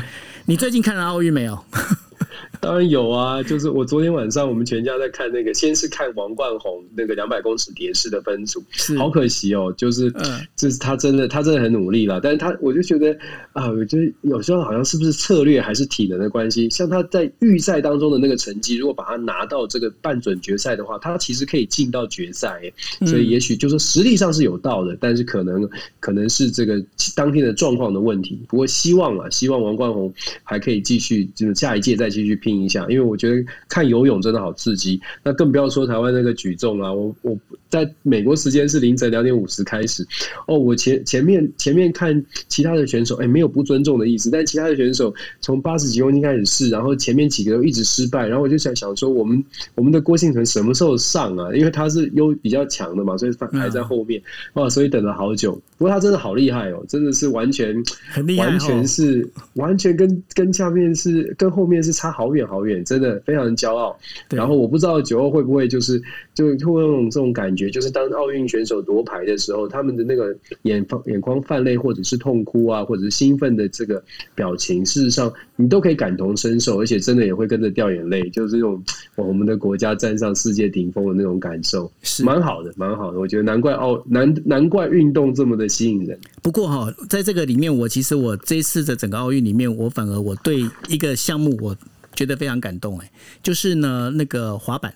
[0.47, 1.63] 你最近看了奥运没有？
[2.61, 8.63] 当然有啊，就是我昨天晚上我们全家在看那个，先是看王冠宏那个两百公尺蝶式的分组，
[8.97, 10.13] 好可惜哦，就是，
[10.57, 13.17] 就是他真的他真的很努力了，但是他我就觉得
[13.53, 22.61] 啊，我觉得有时候好像是不是策略还是体能的关系，像他在预赛当中的那个成绩，如果把他拿到这个半准决赛的话，他其实可以进到决赛，
[23.07, 25.69] 所以也许就是实力上是有到的，但是可能
[26.01, 26.83] 可能是这个
[27.15, 28.39] 当天的状况的问题。
[28.49, 32.35] 不过希望啊，希望王冠宏还可以继续，就是下一届再继续。
[32.47, 35.01] 拼一下，因为我觉得看游泳真的好刺激。
[35.25, 37.37] 那更不要说台湾那个举重啊，我我
[37.69, 40.07] 在美国时间是凌晨两点五十开始。
[40.47, 49.45] 哦，我前前面前面看其他的选手，哎，没有不尊重的意思，但其他的选手从八十几公斤开始试，然后前面几个都一直失败，然后我就想想说，我们
[49.75, 51.53] 我们的郭信成什么时候上啊？
[51.53, 54.23] 因为他是优比较强的嘛，所以排在后面
[54.53, 55.61] 哇，所以等了好久。
[55.79, 57.75] 不过他真的好厉害哦，真的是完全
[58.13, 62.36] 很厉害完全是完全跟跟下面是跟后面是差好。
[62.36, 63.97] 远好远，真的非常骄傲。
[64.31, 66.03] 然后我不知道九号会不会就是
[66.35, 74.03] 就会有这种感觉，就是当奥运选手夺牌的时候，他们的那个眼眶眼眶泛泪，或者是痛哭啊，或者是兴奋的这个
[74.35, 78.83] 表情，事实上你都可以感同身受，而且真的也会跟着掉眼泪，就是这种
[79.15, 83.19] 我们的国家站上世界顶峰的那种感受，是蛮好的，蛮好的。
[83.19, 86.19] 我觉得难怪奥难难怪运动这么的吸引人。
[86.43, 90.59] 不过哈，在这个里面，我其实我这次的整个奥运里面，我反而我对
[90.89, 91.77] 一个项目我。
[92.17, 93.13] 觉得非常感动哎，
[93.43, 94.93] 就是呢，那个滑板。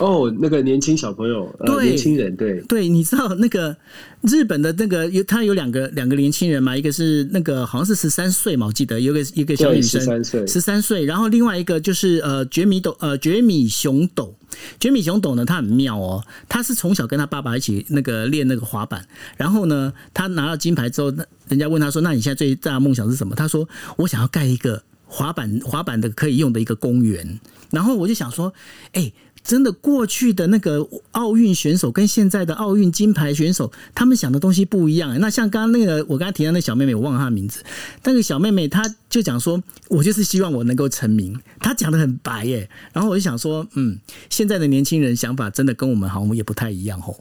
[0.00, 3.76] 哦，那个年轻小朋友，对，年轻人，对，对，你知道那个
[4.22, 14.34] 日本的那个有他有两个两个年轻人嘛，一个是那个好像是十三岁嘛，我记得有个一个小女生，十三岁，十三岁，然后另外一个就是呃，绝米斗，呃，绝米熊斗，
[14.80, 23.36] 绝米熊斗呢，他很妙哦，他是从小跟他爸爸一起那个练那个滑板，然后呢，他拿到金牌之后，那人家问他说，那你现在最大的梦想是什么？
[23.36, 24.82] 他说，我想要盖一个。
[25.14, 27.38] 滑板滑板的可以用的一个公园，
[27.70, 28.52] 然后我就想说，
[28.94, 29.12] 哎，
[29.44, 35.16] 真的过去的那个奥运选手跟现在的奥运金牌选手，他们想的东西不一样。
[35.20, 37.62] 那像刚刚那个我刚才提到那小妹妹，我忘了她的名字，
[38.02, 41.38] 那个小妹妹她就讲说，我就是希望我能够成名。
[41.60, 43.96] 她讲的很白耶，然后我就想说，嗯，
[44.28, 47.20] 现在的年轻人想法真的跟我们好像也不太一样吼。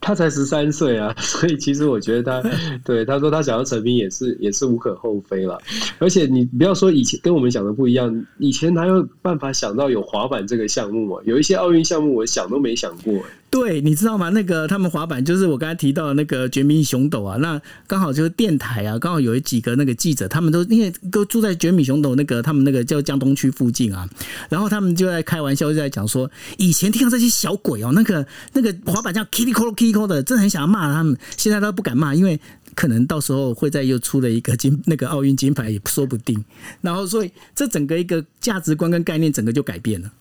[0.00, 2.50] 他才十三岁啊， 所以其实我觉得他
[2.84, 5.58] 对他说他想要成名也是也是无可厚非了。
[5.98, 11.22] 而且你不要说以前跟我们想的不一样，以前哪有办法想到有滑板这个项目啊？
[11.26, 13.14] 有一些奥运项目我想都没想过。
[13.50, 14.28] 对，你知道吗？
[14.28, 24.08] 那个他们滑板就是我刚才提到的那个绝米熊斗啊，那刚好就是电台啊，刚好有几个那个记者，他们都因为都住在绝米熊斗那个他们那个叫江东区附近啊，
[24.48, 32.40] 然后他们就在开玩笑，就在讲说，以前听到这些小鬼哦，那个那个滑板叫 Kitty Call Kitty Call 的，真的很想要骂他们，现在都不敢骂，因为
[32.76, 36.44] 可能到时候会再又出了一个金那个奥运金牌也说不定，
[36.82, 40.12] 然后所以这整个一个价值观跟概念整个就改变了。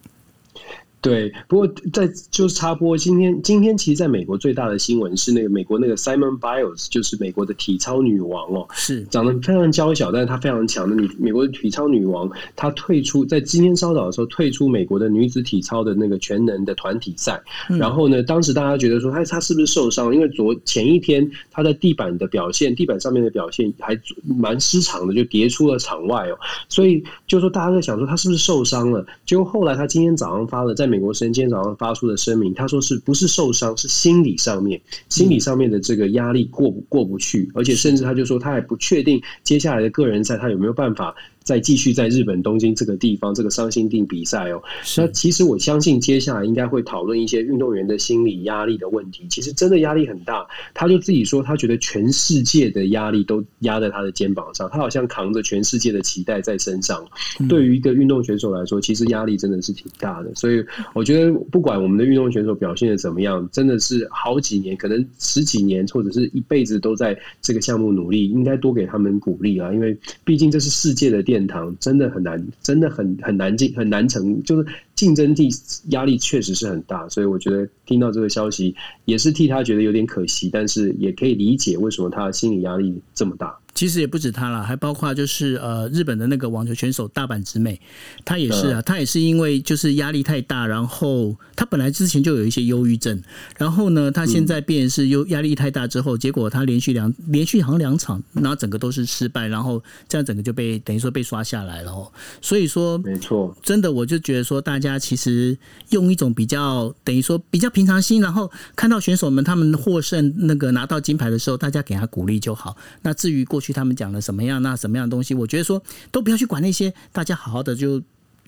[1.02, 17.42] 对，不过在就是插播，今天今天其实在美国最大的新闻是那个美国那个 Simon Biles，就是美国的体操女王哦，是长得非常娇小，但是她非常强的女美国的体操女王，她退出在今天稍早的时候退出美国的女子体操的那个全能的团体赛，
[17.80, 20.14] 然后呢，当时大家觉得说她她是不是受伤？
[20.14, 26.38] 因为昨前一天她在地板的表现，地板上面的表现还蛮失常的，就跌出了场外哦，
[26.68, 29.06] 所以就说大家在想说她是不是受伤了？
[29.26, 30.89] 结果后来她今天早上发了在。
[30.90, 41.16] 美国时间今天早上发出的声明，他说是不是受伤，是心理上面，心理上面的这个压力过不过不去，而且甚至他就说他还不确定接下来的个人赛他有没有办法。
[41.50, 44.62] 再继续在日本东京这个地方这个伤心地比赛哦，
[44.96, 49.26] 那其实我相信接下来应该会讨论一些运动员的心理压力的问题。
[49.32, 50.46] 其实真的压力很大，
[50.76, 57.04] 他就自己说他觉得全世界的压力都压在他的肩膀上，他好像扛着全世界的期待在身上。
[57.50, 60.30] 对于一个运动选手来说，其实压力真的是挺大的。
[60.36, 69.74] 所以我觉得不管我们的运动选手表现的怎么样，真的是好几年，可能十几年或者是一辈子都在这个项目努力，应该多给他们鼓励啊！
[69.74, 74.66] 因为毕竟这是世界的堂真的很难，真的很很难进，很难成，就是
[74.96, 75.50] 竞争地
[75.90, 78.76] 压力确实是很大，所以我觉得听到这个消息
[79.06, 83.58] 也是替他觉得有点可惜，但是也可以理解为什么他的心理压力这么大。
[83.74, 87.80] 其实也不止他了，还包括就是呃日本的那个网球选手大阪直美，
[88.26, 93.22] 他也是啊，他也是因为就是压力太大，然后他本来之前就有一些忧郁症，
[93.58, 102.12] 然后呢，他现在变是忧压力太大之后，结果他连续两连续好像两场，然后整个都是失败，然后这样整个就被等于说被刷下来了哦。
[102.42, 105.58] 所以说，没错，真的我就觉得说，大家其实
[105.90, 112.76] 用一种比较等于说比较平常心，然后看到选手们他们获胜那个拿到金牌的时候，大家给他鼓励就好。
[113.04, 113.74] 那至于过去。
[113.74, 115.34] 他们讲了什么样那什么样的东西？
[115.34, 115.82] 我觉得说
[116.12, 118.02] 都不要去管那些，大家好好的就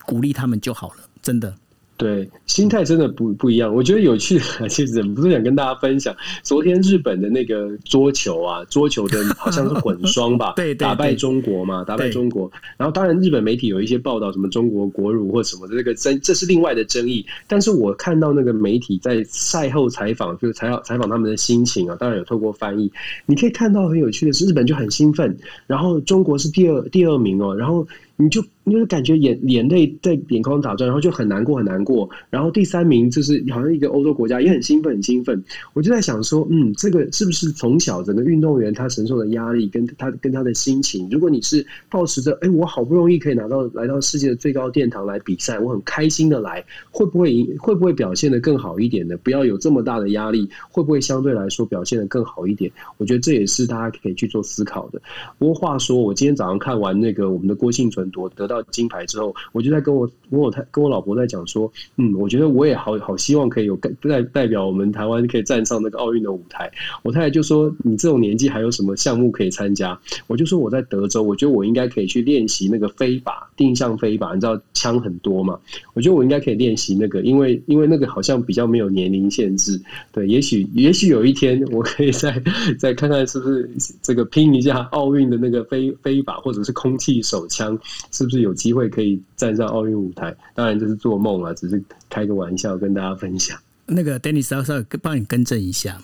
[0.04, 1.54] 鼓励他们就好了，真的。
[2.02, 3.74] 对，心态真的不不一样。
[3.74, 6.14] 我觉得有趣的， 其实不是想跟大家分享。
[6.42, 12.50] 昨天日本的那个桌球啊，桌球的好像是混双吧， 对，打败中国嘛，打败中国。
[12.76, 17.24] 然后当然日本媒体有一些报道，什么中国国辱或什么的，这个争这是另外的争议。
[17.46, 22.90] 但是我看到那个媒体在赛后采访，就是采访采访他们的心情啊，当然有透过翻译，
[23.26, 25.36] 你可以看到很有趣的是，日本就很兴奋，
[25.66, 27.86] 然后中国是第二第二名哦，然后。
[28.16, 32.08] 你就你就感觉眼眼泪在眼眶打转，然后就很难过很难过。
[32.30, 35.42] 然后第三名就是好像一个欧洲国家也很兴奋很兴奋。
[35.72, 41.08] 我就在想说，嗯，这个是不是从小整个运动员他承受的压力跟他跟他的心情？
[41.10, 47.56] 如果你是抱持着，哎，我好不容易可以拿到来到世界的最高殿堂来比赛，我很开心的来，会不会赢？
[47.58, 49.16] 会不会表现的更好一点呢？
[49.24, 52.70] 不要有这么大的压力，会不会相对来说表现的更好一点？
[52.98, 55.00] 我觉得这也是大家可以去做思考的。
[55.38, 58.01] 不过话说，我今天早上看完那个我们的郭幸存。
[58.10, 66.70] 夺得到金牌之后，我就在跟我跟我太跟我老婆在讲说，嗯，我觉得我也好好希望可以有代代表我们台湾可以站上那个奥运的舞台。
[67.02, 69.98] 我太太就说，你这种年纪还有什么项目可以参加？
[70.26, 74.34] 我就说我在德州，我觉得我应该可以去练习那个飞靶，定向飞靶。
[74.34, 75.58] 你知道枪很多嘛？
[75.94, 79.80] 我觉得我应该可以练习那个，因为因为那个好像比较没有年龄限制。
[80.10, 82.42] 对，也许也许有一天我可以再
[82.78, 83.70] 再看看是不是
[84.02, 87.78] 这个拼一下奥运的那个飞飞靶，或者是空气手枪。
[88.10, 90.34] 是不是有机会可以站上奥运舞台？
[90.54, 93.58] 当然这是做梦啊，只是开个玩笑跟大家分享。
[93.86, 96.00] 那个 Dennis 稍稍帮你更正一下，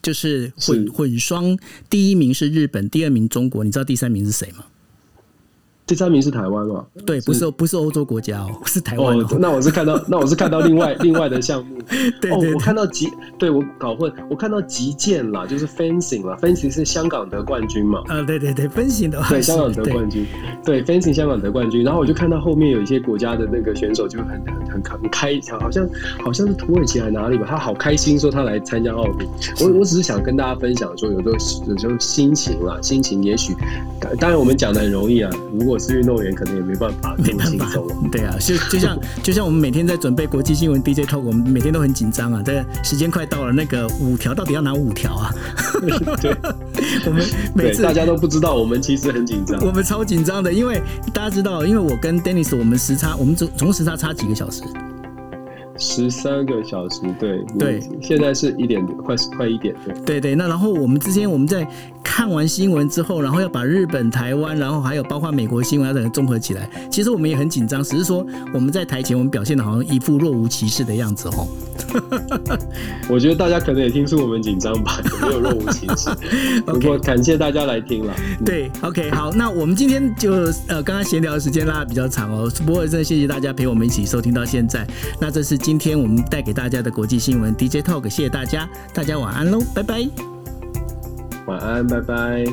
[0.00, 1.58] 就是混混双
[1.90, 4.64] 第一名是日本，第二名中国，你知道第三名是谁吗？
[5.86, 6.84] 第三名是台湾嘛？
[7.06, 9.16] 对，不是不是欧洲国家哦， 是台湾。
[9.16, 11.76] 哦那我是看到，那我是看到另外另外的项目。
[12.20, 13.08] 对对，我看到极，
[13.38, 18.00] 对我搞混，我看到击剑啦，就是 fencing 啦，fencing 是香港得冠军嘛？
[18.08, 20.26] 啊，对对对，fencing 的话，对香港得冠军，
[20.64, 21.84] 对 fencing 香港得冠军。
[21.84, 25.88] 然后我就看到后面有一些国家的那个选手就很很很很开，好像
[26.24, 29.28] 好像是土耳其还哪里吧，他好开心说他来参加奥运。
[29.60, 31.32] 我我只是想跟大家分享说，有时候
[31.72, 33.54] 有时候心情啦，心情也许，
[34.18, 35.75] 当然我们讲的很容易啊，如果。
[35.78, 37.70] 是运动员可能也没办法，没办法。
[38.10, 42.42] 对啊，就就像 就像我们每天在准备国际新闻 DJ talk，我们每天都很紧张啊。
[42.44, 45.34] 这时间快到了，那个五条到底要拿五条啊？
[46.20, 46.34] 对，
[47.06, 47.24] 我们
[47.54, 49.60] 每次大家都不知道，我们其实很紧张。
[49.64, 50.80] 我们超紧张的，因为
[51.12, 54.62] 大家知道，因为我跟 Dennis，我们时差，我们总总时差差几个小时。
[55.78, 60.34] 十三个小时，对对，现在是一点快快一点，对对对。
[60.34, 61.66] 那然后我们之间我们在
[62.02, 66.68] 看完新闻之后，然后要把日本、台湾，然后还有包括美国新闻要整个综合起来。
[66.90, 71.46] 其实我们也很紧张，只是说我们在台前我们表现的好像一副若无其事的样子哦。
[73.08, 76.10] 我觉得大家可能也听出我们紧张吧，没有若无其事。
[76.66, 78.14] 不过感谢大家来听了。
[78.44, 80.32] 对，OK，好，那我们今天就
[80.68, 84.86] 呃刚刚闲聊的时间拉的比较长哦，不过真的谢谢大家陪我们一起收听到现在。
[85.20, 90.08] 那这是今天我们带给大家的国际新闻 DJ Talk，谢谢大家，大家晚安喽，拜拜。
[91.44, 92.44] 晚安，拜拜。